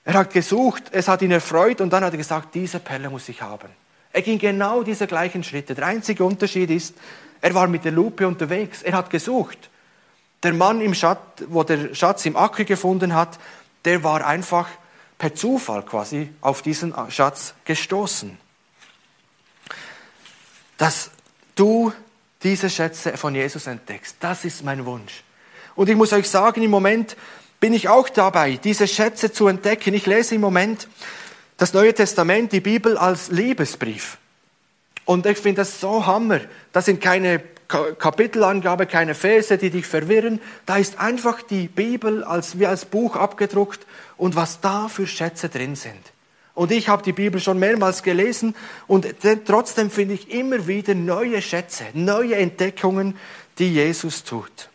Er 0.05 0.15
hat 0.15 0.33
gesucht, 0.33 0.85
es 0.91 1.07
hat 1.07 1.21
ihn 1.21 1.29
erfreut 1.29 1.81
und 1.81 1.93
dann 1.93 2.03
hat 2.03 2.13
er 2.13 2.17
gesagt, 2.17 2.55
diese 2.55 2.79
Perle 2.79 3.11
muss 3.11 3.29
ich 3.29 3.43
haben. 3.43 3.69
Er 4.11 4.23
ging 4.23 4.39
genau 4.39 4.81
diese 4.81 5.05
gleichen 5.05 5.43
Schritte. 5.43 5.75
Der 5.75 5.85
einzige 5.85 6.23
Unterschied 6.23 6.71
ist, 6.71 6.95
er 7.41 7.53
war 7.53 7.67
mit 7.67 7.85
der 7.85 7.91
Lupe 7.91 8.27
unterwegs. 8.27 8.81
Er 8.83 8.93
hat 8.93 9.09
gesucht. 9.09 9.69
Der 10.43 10.53
Mann, 10.53 10.81
im 10.81 10.93
Schatz, 10.93 11.19
wo 11.47 11.63
der 11.63 11.93
Schatz 11.93 12.25
im 12.25 12.35
Acker 12.35 12.63
gefunden 12.63 13.13
hat, 13.13 13.39
der 13.85 14.03
war 14.03 14.25
einfach 14.25 14.67
per 15.17 15.35
Zufall 15.35 15.83
quasi 15.83 16.29
auf 16.41 16.61
diesen 16.61 16.93
Schatz 17.09 17.53
gestoßen. 17.65 18.37
Dass 20.77 21.11
du 21.55 21.91
diese 22.41 22.69
Schätze 22.69 23.17
von 23.17 23.35
Jesus 23.35 23.67
entdeckst, 23.67 24.15
das 24.21 24.45
ist 24.45 24.63
mein 24.63 24.85
Wunsch. 24.85 25.23
Und 25.75 25.89
ich 25.89 25.95
muss 25.95 26.13
euch 26.13 26.29
sagen, 26.29 26.63
im 26.63 26.71
Moment 26.71 27.17
bin 27.59 27.73
ich 27.73 27.89
auch 27.89 28.07
dabei, 28.07 28.57
diese 28.63 28.87
Schätze 28.87 29.31
zu 29.31 29.47
entdecken. 29.47 29.93
Ich 29.93 30.05
lese 30.05 30.35
im 30.35 30.41
Moment 30.41 30.87
das 31.57 31.73
Neue 31.73 31.93
Testament, 31.93 32.53
die 32.53 32.61
Bibel 32.61 32.97
als 32.97 33.29
Liebesbrief. 33.29 34.17
Und 35.09 35.25
ich 35.25 35.39
finde 35.39 35.61
das 35.61 35.79
so 35.79 36.05
Hammer. 36.05 36.39
Das 36.71 36.85
sind 36.85 37.01
keine 37.01 37.41
Kapitelangabe, 37.67 38.85
keine 38.85 39.15
Verse, 39.15 39.57
die 39.57 39.71
dich 39.71 39.87
verwirren. 39.87 40.39
Da 40.67 40.77
ist 40.77 40.99
einfach 40.99 41.41
die 41.41 41.67
Bibel 41.67 42.23
als, 42.23 42.59
wie 42.59 42.67
als 42.67 42.85
Buch 42.85 43.15
abgedruckt 43.15 43.87
und 44.17 44.35
was 44.35 44.61
da 44.61 44.87
für 44.87 45.07
Schätze 45.07 45.49
drin 45.49 45.75
sind. 45.75 45.97
Und 46.53 46.71
ich 46.71 46.89
habe 46.89 47.01
die 47.01 47.13
Bibel 47.13 47.41
schon 47.41 47.57
mehrmals 47.57 48.03
gelesen 48.03 48.53
und 48.85 49.07
trotzdem 49.45 49.89
finde 49.89 50.13
ich 50.13 50.29
immer 50.29 50.67
wieder 50.67 50.93
neue 50.93 51.41
Schätze, 51.41 51.85
neue 51.95 52.35
Entdeckungen, 52.35 53.17
die 53.57 53.73
Jesus 53.73 54.23
tut. 54.23 54.69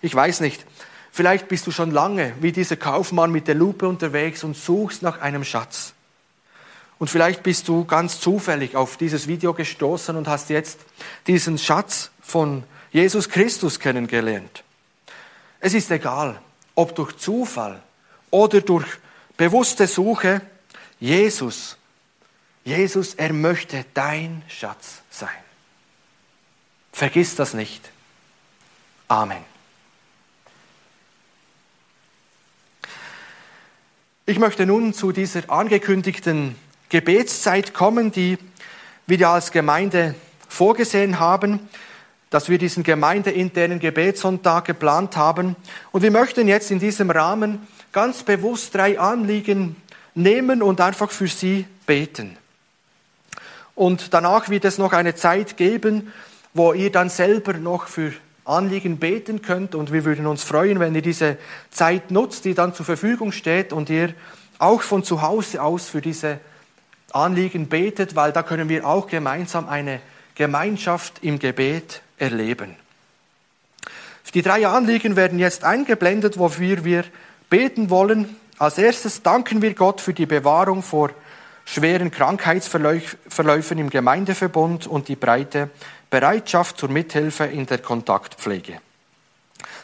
Ich 0.00 0.14
weiß 0.14 0.40
nicht, 0.40 0.64
vielleicht 1.10 1.46
bist 1.48 1.66
du 1.66 1.72
schon 1.72 1.90
lange 1.90 2.32
wie 2.40 2.52
dieser 2.52 2.76
Kaufmann 2.76 3.32
mit 3.32 3.48
der 3.48 3.54
Lupe 3.54 3.86
unterwegs 3.86 4.42
und 4.44 4.56
suchst 4.56 5.02
nach 5.02 5.20
einem 5.20 5.44
Schatz. 5.44 5.92
Und 7.02 7.08
vielleicht 7.08 7.42
bist 7.42 7.66
du 7.66 7.84
ganz 7.84 8.20
zufällig 8.20 8.76
auf 8.76 8.96
dieses 8.96 9.26
Video 9.26 9.54
gestoßen 9.54 10.14
und 10.14 10.28
hast 10.28 10.50
jetzt 10.50 10.78
diesen 11.26 11.58
Schatz 11.58 12.12
von 12.22 12.62
Jesus 12.92 13.28
Christus 13.28 13.80
kennengelernt. 13.80 14.62
Es 15.58 15.74
ist 15.74 15.90
egal, 15.90 16.40
ob 16.76 16.94
durch 16.94 17.16
Zufall 17.16 17.82
oder 18.30 18.60
durch 18.60 18.86
bewusste 19.36 19.88
Suche, 19.88 20.42
Jesus, 21.00 21.76
Jesus, 22.62 23.14
er 23.14 23.32
möchte 23.32 23.84
dein 23.94 24.44
Schatz 24.46 25.02
sein. 25.10 25.28
Vergiss 26.92 27.34
das 27.34 27.52
nicht. 27.52 27.90
Amen. 29.08 29.44
Ich 34.24 34.38
möchte 34.38 34.66
nun 34.66 34.94
zu 34.94 35.10
dieser 35.10 35.50
angekündigten 35.50 36.54
Gebetszeit 36.92 37.72
kommen, 37.72 38.12
die 38.12 38.36
wir 39.06 39.30
als 39.30 39.50
Gemeinde 39.50 40.14
vorgesehen 40.46 41.18
haben, 41.18 41.58
dass 42.28 42.50
wir 42.50 42.58
diesen 42.58 42.82
gemeindeinternen 42.82 43.80
Gebetssonntag 43.80 44.66
geplant 44.66 45.16
haben. 45.16 45.56
Und 45.90 46.02
wir 46.02 46.10
möchten 46.10 46.48
jetzt 46.48 46.70
in 46.70 46.80
diesem 46.80 47.10
Rahmen 47.10 47.66
ganz 47.92 48.24
bewusst 48.24 48.74
drei 48.74 49.00
Anliegen 49.00 49.76
nehmen 50.14 50.62
und 50.62 50.82
einfach 50.82 51.10
für 51.10 51.28
sie 51.28 51.64
beten. 51.86 52.36
Und 53.74 54.12
danach 54.12 54.50
wird 54.50 54.66
es 54.66 54.76
noch 54.76 54.92
eine 54.92 55.14
Zeit 55.14 55.56
geben, 55.56 56.12
wo 56.52 56.74
ihr 56.74 56.92
dann 56.92 57.08
selber 57.08 57.54
noch 57.54 57.86
für 57.86 58.12
Anliegen 58.44 58.98
beten 58.98 59.40
könnt. 59.40 59.74
Und 59.74 59.94
wir 59.94 60.04
würden 60.04 60.26
uns 60.26 60.42
freuen, 60.44 60.78
wenn 60.78 60.94
ihr 60.94 61.00
diese 61.00 61.38
Zeit 61.70 62.10
nutzt, 62.10 62.44
die 62.44 62.52
dann 62.52 62.74
zur 62.74 62.84
Verfügung 62.84 63.32
steht 63.32 63.72
und 63.72 63.88
ihr 63.88 64.12
auch 64.58 64.82
von 64.82 65.02
zu 65.02 65.22
Hause 65.22 65.62
aus 65.62 65.88
für 65.88 66.02
diese 66.02 66.38
Anliegen 67.14 67.68
betet, 67.68 68.16
weil 68.16 68.32
da 68.32 68.42
können 68.42 68.68
wir 68.68 68.86
auch 68.86 69.06
gemeinsam 69.06 69.68
eine 69.68 70.00
Gemeinschaft 70.34 71.22
im 71.22 71.38
Gebet 71.38 72.02
erleben. 72.18 72.76
Die 74.34 74.42
drei 74.42 74.66
Anliegen 74.66 75.14
werden 75.14 75.38
jetzt 75.38 75.62
eingeblendet, 75.62 76.38
wofür 76.38 76.84
wir 76.84 77.04
beten 77.50 77.90
wollen. 77.90 78.36
Als 78.58 78.78
erstes 78.78 79.22
danken 79.22 79.60
wir 79.60 79.74
Gott 79.74 80.00
für 80.00 80.14
die 80.14 80.24
Bewahrung 80.24 80.82
vor 80.82 81.10
schweren 81.66 82.10
Krankheitsverläufen 82.10 83.78
im 83.78 83.90
Gemeindeverbund 83.90 84.86
und 84.86 85.08
die 85.08 85.16
breite 85.16 85.68
Bereitschaft 86.08 86.78
zur 86.78 86.88
Mithilfe 86.88 87.44
in 87.44 87.66
der 87.66 87.78
Kontaktpflege. 87.78 88.80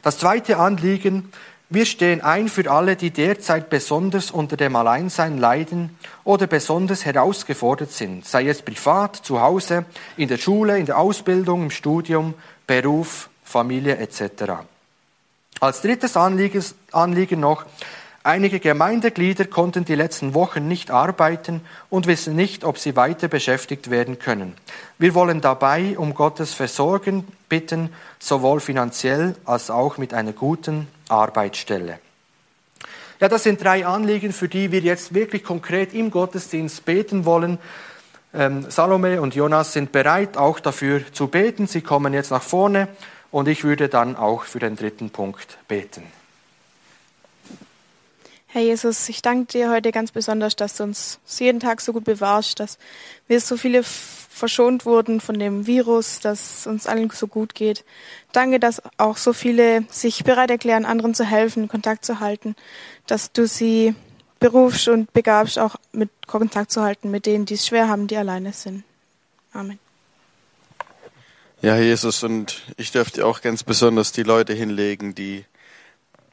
Das 0.02 0.18
zweite 0.18 0.56
Anliegen 0.56 1.30
wir 1.70 1.84
stehen 1.84 2.22
ein 2.22 2.48
für 2.48 2.70
alle, 2.70 2.96
die 2.96 3.10
derzeit 3.10 3.68
besonders 3.68 4.30
unter 4.30 4.56
dem 4.56 4.74
Alleinsein 4.74 5.36
leiden 5.36 5.98
oder 6.24 6.46
besonders 6.46 7.04
herausgefordert 7.04 7.92
sind, 7.92 8.24
sei 8.24 8.48
es 8.48 8.62
privat, 8.62 9.16
zu 9.16 9.42
Hause, 9.42 9.84
in 10.16 10.28
der 10.28 10.38
Schule, 10.38 10.78
in 10.78 10.86
der 10.86 10.96
Ausbildung, 10.96 11.64
im 11.64 11.70
Studium, 11.70 12.32
Beruf, 12.66 13.28
Familie 13.44 13.98
etc. 13.98 14.52
Als 15.60 15.82
drittes 15.82 16.16
Anliegen 16.16 17.40
noch, 17.40 17.66
einige 18.22 18.60
Gemeindeglieder 18.60 19.44
konnten 19.44 19.84
die 19.84 19.94
letzten 19.94 20.32
Wochen 20.32 20.68
nicht 20.68 20.90
arbeiten 20.90 21.60
und 21.90 22.06
wissen 22.06 22.34
nicht, 22.34 22.64
ob 22.64 22.78
sie 22.78 22.96
weiter 22.96 23.28
beschäftigt 23.28 23.90
werden 23.90 24.18
können. 24.18 24.54
Wir 24.98 25.14
wollen 25.14 25.42
dabei 25.42 25.98
um 25.98 26.14
Gottes 26.14 26.54
Versorgen 26.54 27.28
bitten, 27.50 27.90
sowohl 28.18 28.60
finanziell 28.60 29.34
als 29.44 29.70
auch 29.70 29.98
mit 29.98 30.14
einer 30.14 30.32
guten 30.32 30.88
Arbeitsstelle. 31.08 31.98
Ja, 33.20 33.28
das 33.28 33.42
sind 33.42 33.62
drei 33.62 33.84
Anliegen, 33.84 34.32
für 34.32 34.48
die 34.48 34.70
wir 34.70 34.80
jetzt 34.80 35.12
wirklich 35.12 35.42
konkret 35.42 35.92
im 35.92 36.10
Gottesdienst 36.10 36.84
beten 36.84 37.24
wollen. 37.24 37.58
Ähm, 38.32 38.70
Salome 38.70 39.20
und 39.20 39.34
Jonas 39.34 39.72
sind 39.72 39.90
bereit, 39.90 40.36
auch 40.36 40.60
dafür 40.60 41.00
zu 41.12 41.28
beten. 41.28 41.66
Sie 41.66 41.80
kommen 41.80 42.14
jetzt 42.14 42.30
nach 42.30 42.42
vorne 42.42 42.88
und 43.30 43.48
ich 43.48 43.64
würde 43.64 43.88
dann 43.88 44.16
auch 44.16 44.44
für 44.44 44.60
den 44.60 44.76
dritten 44.76 45.10
Punkt 45.10 45.58
beten. 45.66 46.04
Herr 48.50 48.62
Jesus, 48.62 49.08
ich 49.08 49.20
danke 49.20 49.52
dir 49.52 49.70
heute 49.70 49.92
ganz 49.92 50.10
besonders, 50.10 50.56
dass 50.56 50.76
du 50.76 50.84
uns 50.84 51.18
jeden 51.38 51.60
Tag 51.60 51.80
so 51.80 51.92
gut 51.92 52.04
bewahrst, 52.04 52.60
dass 52.60 52.78
wir 53.26 53.40
so 53.40 53.56
viele 53.56 53.82
verschont 54.38 54.86
wurden 54.86 55.20
von 55.20 55.38
dem 55.38 55.66
Virus, 55.66 56.20
dass 56.20 56.66
uns 56.66 56.86
allen 56.86 57.10
so 57.10 57.26
gut 57.26 57.54
geht. 57.54 57.84
Danke, 58.32 58.58
dass 58.58 58.82
auch 58.96 59.16
so 59.16 59.32
viele 59.32 59.84
sich 59.90 60.24
bereit 60.24 60.50
erklären, 60.50 60.84
anderen 60.84 61.14
zu 61.14 61.24
helfen, 61.24 61.68
Kontakt 61.68 62.04
zu 62.04 62.20
halten, 62.20 62.56
dass 63.06 63.32
du 63.32 63.46
sie 63.46 63.94
berufst 64.40 64.88
und 64.88 65.12
begabst, 65.12 65.58
auch 65.58 65.76
mit 65.92 66.10
Kontakt 66.26 66.70
zu 66.70 66.82
halten 66.82 67.10
mit 67.10 67.26
denen, 67.26 67.44
die 67.44 67.54
es 67.54 67.66
schwer 67.66 67.88
haben, 67.88 68.06
die 68.06 68.16
alleine 68.16 68.52
sind. 68.52 68.84
Amen. 69.52 69.78
Ja, 71.60 71.76
Jesus, 71.76 72.22
und 72.22 72.62
ich 72.76 72.92
dürfte 72.92 73.26
auch 73.26 73.40
ganz 73.40 73.64
besonders 73.64 74.12
die 74.12 74.22
Leute 74.22 74.54
hinlegen, 74.54 75.16
die, 75.16 75.44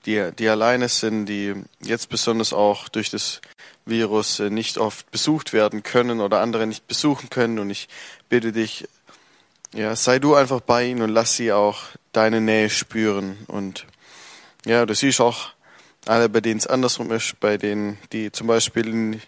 die, 0.06 0.32
die 0.38 0.48
alleine 0.48 0.88
sind, 0.88 1.26
die 1.26 1.56
jetzt 1.82 2.10
besonders 2.10 2.54
auch 2.54 2.90
durch 2.90 3.10
das 3.10 3.42
Virus 3.86 4.40
nicht 4.40 4.78
oft 4.78 5.10
besucht 5.12 5.54
werden 5.54 5.84
können 5.84 6.22
oder 6.22 6.42
andere 6.42 6.68
nicht 6.68 6.88
besuchen 6.88 7.30
können. 7.30 7.60
Und 7.60 7.70
ich 7.70 7.88
bitte 8.30 8.52
dich, 8.52 8.88
ja, 9.74 9.96
sei 9.96 10.20
du 10.20 10.36
einfach 10.36 10.62
bei 10.62 10.86
ihnen 10.86 11.02
und 11.02 11.10
lass 11.10 11.36
sie 11.36 11.52
auch 11.52 11.84
deine 12.12 12.42
Nähe 12.42 12.70
spüren. 12.70 13.38
Und 13.48 13.86
ja, 14.66 14.86
du 14.86 14.96
siehst 14.96 15.22
auch 15.22 15.50
alle, 16.06 16.30
bei 16.30 16.42
denen 16.42 16.60
es 16.60 16.68
andersrum 16.68 17.12
ist, 17.12 17.40
bei 17.40 17.58
denen, 17.58 17.98
die 18.12 18.32
zum 18.32 18.48
Beispiel 18.48 18.88
in, 18.88 19.22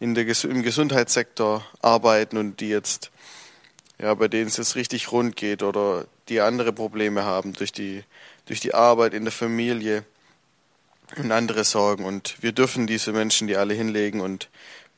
in 0.00 0.14
der, 0.14 0.26
im 0.44 0.62
Gesundheitssektor 0.62 1.64
arbeiten 1.80 2.36
und 2.36 2.60
die 2.60 2.68
jetzt 2.68 3.10
ja, 3.98 4.12
bei 4.14 4.28
denen 4.28 4.48
es 4.48 4.56
jetzt 4.56 4.76
richtig 4.76 5.10
rund 5.12 5.36
geht 5.36 5.62
oder 5.62 6.06
die 6.28 6.40
andere 6.40 6.72
Probleme 6.72 7.24
haben 7.24 7.52
durch 7.52 7.72
die, 7.72 8.04
durch 8.46 8.60
die 8.60 8.74
Arbeit 8.74 9.14
in 9.14 9.24
der 9.24 9.32
Familie 9.32 10.04
und 11.16 11.32
andere 11.32 11.64
Sorgen. 11.64 12.04
Und 12.04 12.42
wir 12.42 12.52
dürfen 12.52 12.86
diese 12.86 13.12
Menschen 13.12 13.46
die 13.46 13.56
alle 13.56 13.74
hinlegen 13.74 14.20
und 14.20 14.48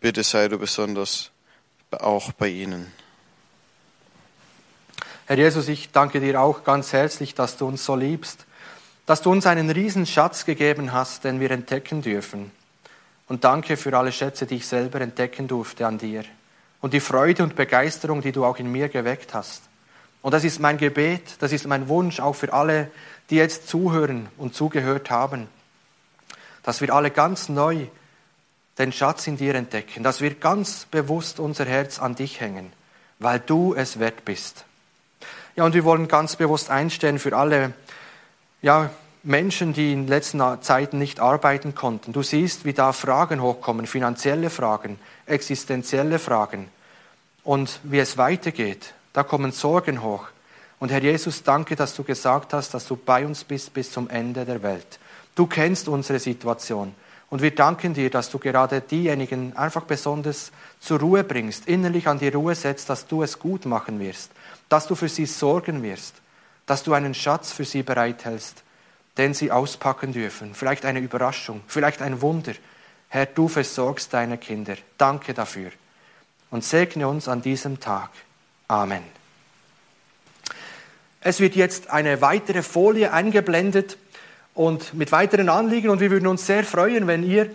bitte 0.00 0.22
sei 0.22 0.48
du 0.48 0.58
besonders 0.58 1.30
auch 1.90 2.32
bei 2.32 2.48
ihnen. 2.48 2.92
Herr 5.26 5.36
Jesus, 5.36 5.68
ich 5.68 5.90
danke 5.90 6.20
dir 6.20 6.40
auch 6.40 6.64
ganz 6.64 6.92
herzlich, 6.92 7.34
dass 7.34 7.56
du 7.58 7.66
uns 7.66 7.84
so 7.84 7.94
liebst, 7.94 8.46
dass 9.04 9.20
du 9.22 9.30
uns 9.30 9.46
einen 9.46 9.70
riesen 9.70 10.06
Schatz 10.06 10.44
gegeben 10.44 10.92
hast, 10.92 11.24
den 11.24 11.40
wir 11.40 11.50
entdecken 11.50 12.02
dürfen. 12.02 12.50
Und 13.26 13.44
danke 13.44 13.76
für 13.76 13.96
alle 13.96 14.10
Schätze, 14.10 14.46
die 14.46 14.56
ich 14.56 14.66
selber 14.66 15.02
entdecken 15.02 15.46
durfte 15.48 15.86
an 15.86 15.98
dir 15.98 16.24
und 16.80 16.94
die 16.94 17.00
Freude 17.00 17.42
und 17.42 17.56
Begeisterung, 17.56 18.22
die 18.22 18.32
du 18.32 18.44
auch 18.44 18.58
in 18.58 18.70
mir 18.70 18.88
geweckt 18.88 19.34
hast. 19.34 19.62
Und 20.22 20.32
das 20.32 20.44
ist 20.44 20.60
mein 20.60 20.78
Gebet, 20.78 21.36
das 21.40 21.52
ist 21.52 21.66
mein 21.66 21.88
Wunsch 21.88 22.20
auch 22.20 22.34
für 22.34 22.52
alle, 22.52 22.90
die 23.30 23.36
jetzt 23.36 23.68
zuhören 23.68 24.28
und 24.36 24.54
zugehört 24.54 25.10
haben, 25.10 25.48
dass 26.68 26.82
wir 26.82 26.92
alle 26.92 27.10
ganz 27.10 27.48
neu 27.48 27.86
den 28.76 28.92
Schatz 28.92 29.26
in 29.26 29.38
dir 29.38 29.54
entdecken, 29.54 30.02
dass 30.02 30.20
wir 30.20 30.34
ganz 30.34 30.84
bewusst 30.84 31.40
unser 31.40 31.64
Herz 31.64 31.98
an 31.98 32.14
dich 32.14 32.42
hängen, 32.42 32.74
weil 33.18 33.40
du 33.40 33.72
es 33.72 33.98
wert 33.98 34.26
bist. 34.26 34.66
Ja, 35.56 35.64
und 35.64 35.72
wir 35.72 35.84
wollen 35.84 36.08
ganz 36.08 36.36
bewusst 36.36 36.68
einstellen 36.68 37.18
für 37.18 37.34
alle, 37.34 37.72
ja, 38.60 38.90
Menschen, 39.22 39.72
die 39.72 39.94
in 39.94 40.06
letzten 40.08 40.42
Zeiten 40.60 40.98
nicht 40.98 41.20
arbeiten 41.20 41.74
konnten. 41.74 42.12
Du 42.12 42.22
siehst, 42.22 42.66
wie 42.66 42.74
da 42.74 42.92
Fragen 42.92 43.40
hochkommen, 43.40 43.86
finanzielle 43.86 44.50
Fragen, 44.50 44.98
existenzielle 45.24 46.18
Fragen 46.18 46.68
und 47.44 47.80
wie 47.82 47.98
es 47.98 48.18
weitergeht. 48.18 48.92
Da 49.14 49.22
kommen 49.22 49.52
Sorgen 49.52 50.02
hoch. 50.02 50.26
Und 50.80 50.90
Herr 50.90 51.02
Jesus, 51.02 51.42
danke, 51.44 51.76
dass 51.76 51.96
du 51.96 52.04
gesagt 52.04 52.52
hast, 52.52 52.74
dass 52.74 52.86
du 52.86 52.94
bei 52.94 53.24
uns 53.24 53.42
bist 53.42 53.72
bis 53.72 53.90
zum 53.90 54.10
Ende 54.10 54.44
der 54.44 54.62
Welt. 54.62 54.98
Du 55.38 55.46
kennst 55.46 55.86
unsere 55.86 56.18
Situation. 56.18 56.94
Und 57.30 57.42
wir 57.42 57.54
danken 57.54 57.94
dir, 57.94 58.10
dass 58.10 58.30
du 58.30 58.38
gerade 58.38 58.80
diejenigen 58.80 59.56
einfach 59.56 59.84
besonders 59.84 60.50
zur 60.80 60.98
Ruhe 60.98 61.22
bringst, 61.22 61.68
innerlich 61.68 62.08
an 62.08 62.18
die 62.18 62.28
Ruhe 62.28 62.54
setzt, 62.54 62.90
dass 62.90 63.06
du 63.06 63.22
es 63.22 63.38
gut 63.38 63.64
machen 63.66 64.00
wirst, 64.00 64.32
dass 64.68 64.86
du 64.86 64.94
für 64.94 65.08
sie 65.08 65.26
sorgen 65.26 65.82
wirst, 65.82 66.14
dass 66.66 66.82
du 66.82 66.92
einen 66.94 67.14
Schatz 67.14 67.52
für 67.52 67.64
sie 67.64 67.82
bereithältst 67.82 68.64
den 69.18 69.34
sie 69.34 69.50
auspacken 69.50 70.12
dürfen. 70.12 70.54
Vielleicht 70.54 70.84
eine 70.84 71.00
Überraschung, 71.00 71.60
vielleicht 71.66 72.00
ein 72.00 72.22
Wunder. 72.22 72.52
Herr, 73.08 73.26
du 73.26 73.48
versorgst 73.48 74.14
deine 74.14 74.38
Kinder. 74.38 74.76
Danke 74.96 75.34
dafür. 75.34 75.72
Und 76.50 76.64
segne 76.64 77.08
uns 77.08 77.28
an 77.28 77.42
diesem 77.42 77.80
Tag. 77.80 78.10
Amen. 78.68 79.02
Es 81.20 81.40
wird 81.40 81.56
jetzt 81.56 81.90
eine 81.90 82.20
weitere 82.20 82.62
Folie 82.62 83.12
eingeblendet 83.12 83.98
und 84.58 84.92
mit 84.92 85.12
weiteren 85.12 85.48
Anliegen 85.48 85.88
und 85.88 86.00
wir 86.00 86.10
würden 86.10 86.26
uns 86.26 86.44
sehr 86.44 86.64
freuen, 86.64 87.06
wenn 87.06 87.22
ihr 87.22 87.48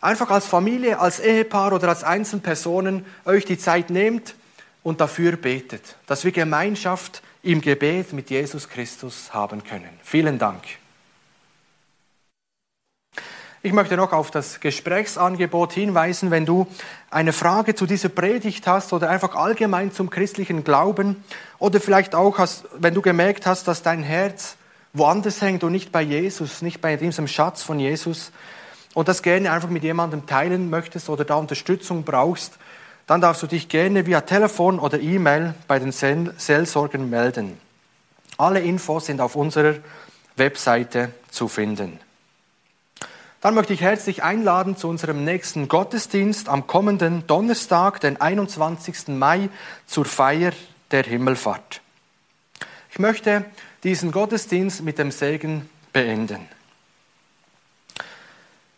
einfach 0.00 0.30
als 0.30 0.46
Familie, 0.46 0.98
als 0.98 1.20
Ehepaar 1.20 1.74
oder 1.74 1.90
als 1.90 2.02
Einzelpersonen 2.02 3.04
euch 3.26 3.44
die 3.44 3.58
Zeit 3.58 3.90
nehmt 3.90 4.34
und 4.82 5.02
dafür 5.02 5.36
betet, 5.36 5.96
dass 6.06 6.24
wir 6.24 6.32
Gemeinschaft 6.32 7.22
im 7.42 7.60
Gebet 7.60 8.14
mit 8.14 8.30
Jesus 8.30 8.70
Christus 8.70 9.34
haben 9.34 9.64
können. 9.64 9.90
Vielen 10.02 10.38
Dank. 10.38 10.62
Ich 13.62 13.74
möchte 13.74 13.98
noch 13.98 14.12
auf 14.12 14.30
das 14.30 14.58
Gesprächsangebot 14.58 15.74
hinweisen, 15.74 16.30
wenn 16.30 16.46
du 16.46 16.66
eine 17.10 17.34
Frage 17.34 17.74
zu 17.74 17.84
dieser 17.84 18.08
Predigt 18.08 18.66
hast 18.66 18.94
oder 18.94 19.10
einfach 19.10 19.34
allgemein 19.34 19.92
zum 19.92 20.08
christlichen 20.08 20.64
Glauben 20.64 21.22
oder 21.58 21.82
vielleicht 21.82 22.14
auch, 22.14 22.38
hast, 22.38 22.64
wenn 22.78 22.94
du 22.94 23.02
gemerkt 23.02 23.44
hast, 23.44 23.68
dass 23.68 23.82
dein 23.82 24.02
Herz 24.02 24.56
woanders 24.98 25.42
hängt 25.42 25.64
und 25.64 25.72
nicht 25.72 25.92
bei 25.92 26.02
Jesus, 26.02 26.62
nicht 26.62 26.80
bei 26.80 26.96
diesem 26.96 27.28
Schatz 27.28 27.62
von 27.62 27.78
Jesus 27.78 28.32
und 28.94 29.08
das 29.08 29.22
gerne 29.22 29.52
einfach 29.52 29.68
mit 29.68 29.82
jemandem 29.82 30.26
teilen 30.26 30.70
möchtest 30.70 31.08
oder 31.08 31.24
da 31.24 31.34
Unterstützung 31.34 32.04
brauchst, 32.04 32.58
dann 33.06 33.20
darfst 33.20 33.42
du 33.42 33.46
dich 33.46 33.68
gerne 33.68 34.06
via 34.06 34.22
Telefon 34.22 34.78
oder 34.78 35.00
E-Mail 35.00 35.54
bei 35.68 35.78
den 35.78 35.92
Seelsorgern 35.92 37.08
melden. 37.08 37.58
Alle 38.38 38.60
Infos 38.60 39.06
sind 39.06 39.20
auf 39.20 39.36
unserer 39.36 39.76
Webseite 40.36 41.12
zu 41.30 41.48
finden. 41.48 42.00
Dann 43.40 43.54
möchte 43.54 43.74
ich 43.74 43.80
herzlich 43.80 44.22
einladen 44.22 44.76
zu 44.76 44.88
unserem 44.88 45.24
nächsten 45.24 45.68
Gottesdienst 45.68 46.48
am 46.48 46.66
kommenden 46.66 47.26
Donnerstag, 47.26 48.00
den 48.00 48.20
21. 48.20 49.08
Mai, 49.08 49.50
zur 49.86 50.04
Feier 50.04 50.52
der 50.90 51.04
Himmelfahrt. 51.04 51.80
Ich 52.90 52.98
möchte 52.98 53.44
diesen 53.84 54.12
Gottesdienst 54.12 54.82
mit 54.82 54.98
dem 54.98 55.10
Segen 55.10 55.68
beenden. 55.92 56.48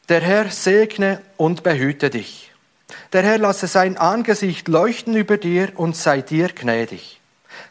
Der 0.09 0.20
Herr 0.20 0.51
segne 0.51 1.20
und 1.36 1.62
behüte 1.62 2.11
dich. 2.11 2.53
Der 3.12 3.22
Herr 3.22 3.38
lasse 3.38 3.66
sein 3.66 3.96
Angesicht 3.96 4.68
leuchten 4.68 5.14
über 5.14 5.36
dir 5.36 5.72
und 5.74 5.96
sei 5.96 6.22
dir 6.22 6.49
gnädig. 6.49 7.20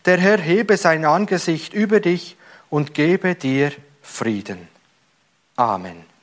Der 0.05 0.17
Herr 0.17 0.39
hebe 0.39 0.77
sein 0.77 1.05
Angesicht 1.05 1.73
über 1.73 1.99
dich 1.99 2.37
und 2.69 2.93
gebe 2.93 3.35
dir 3.35 3.71
Frieden. 4.01 4.67
Amen. 5.55 6.16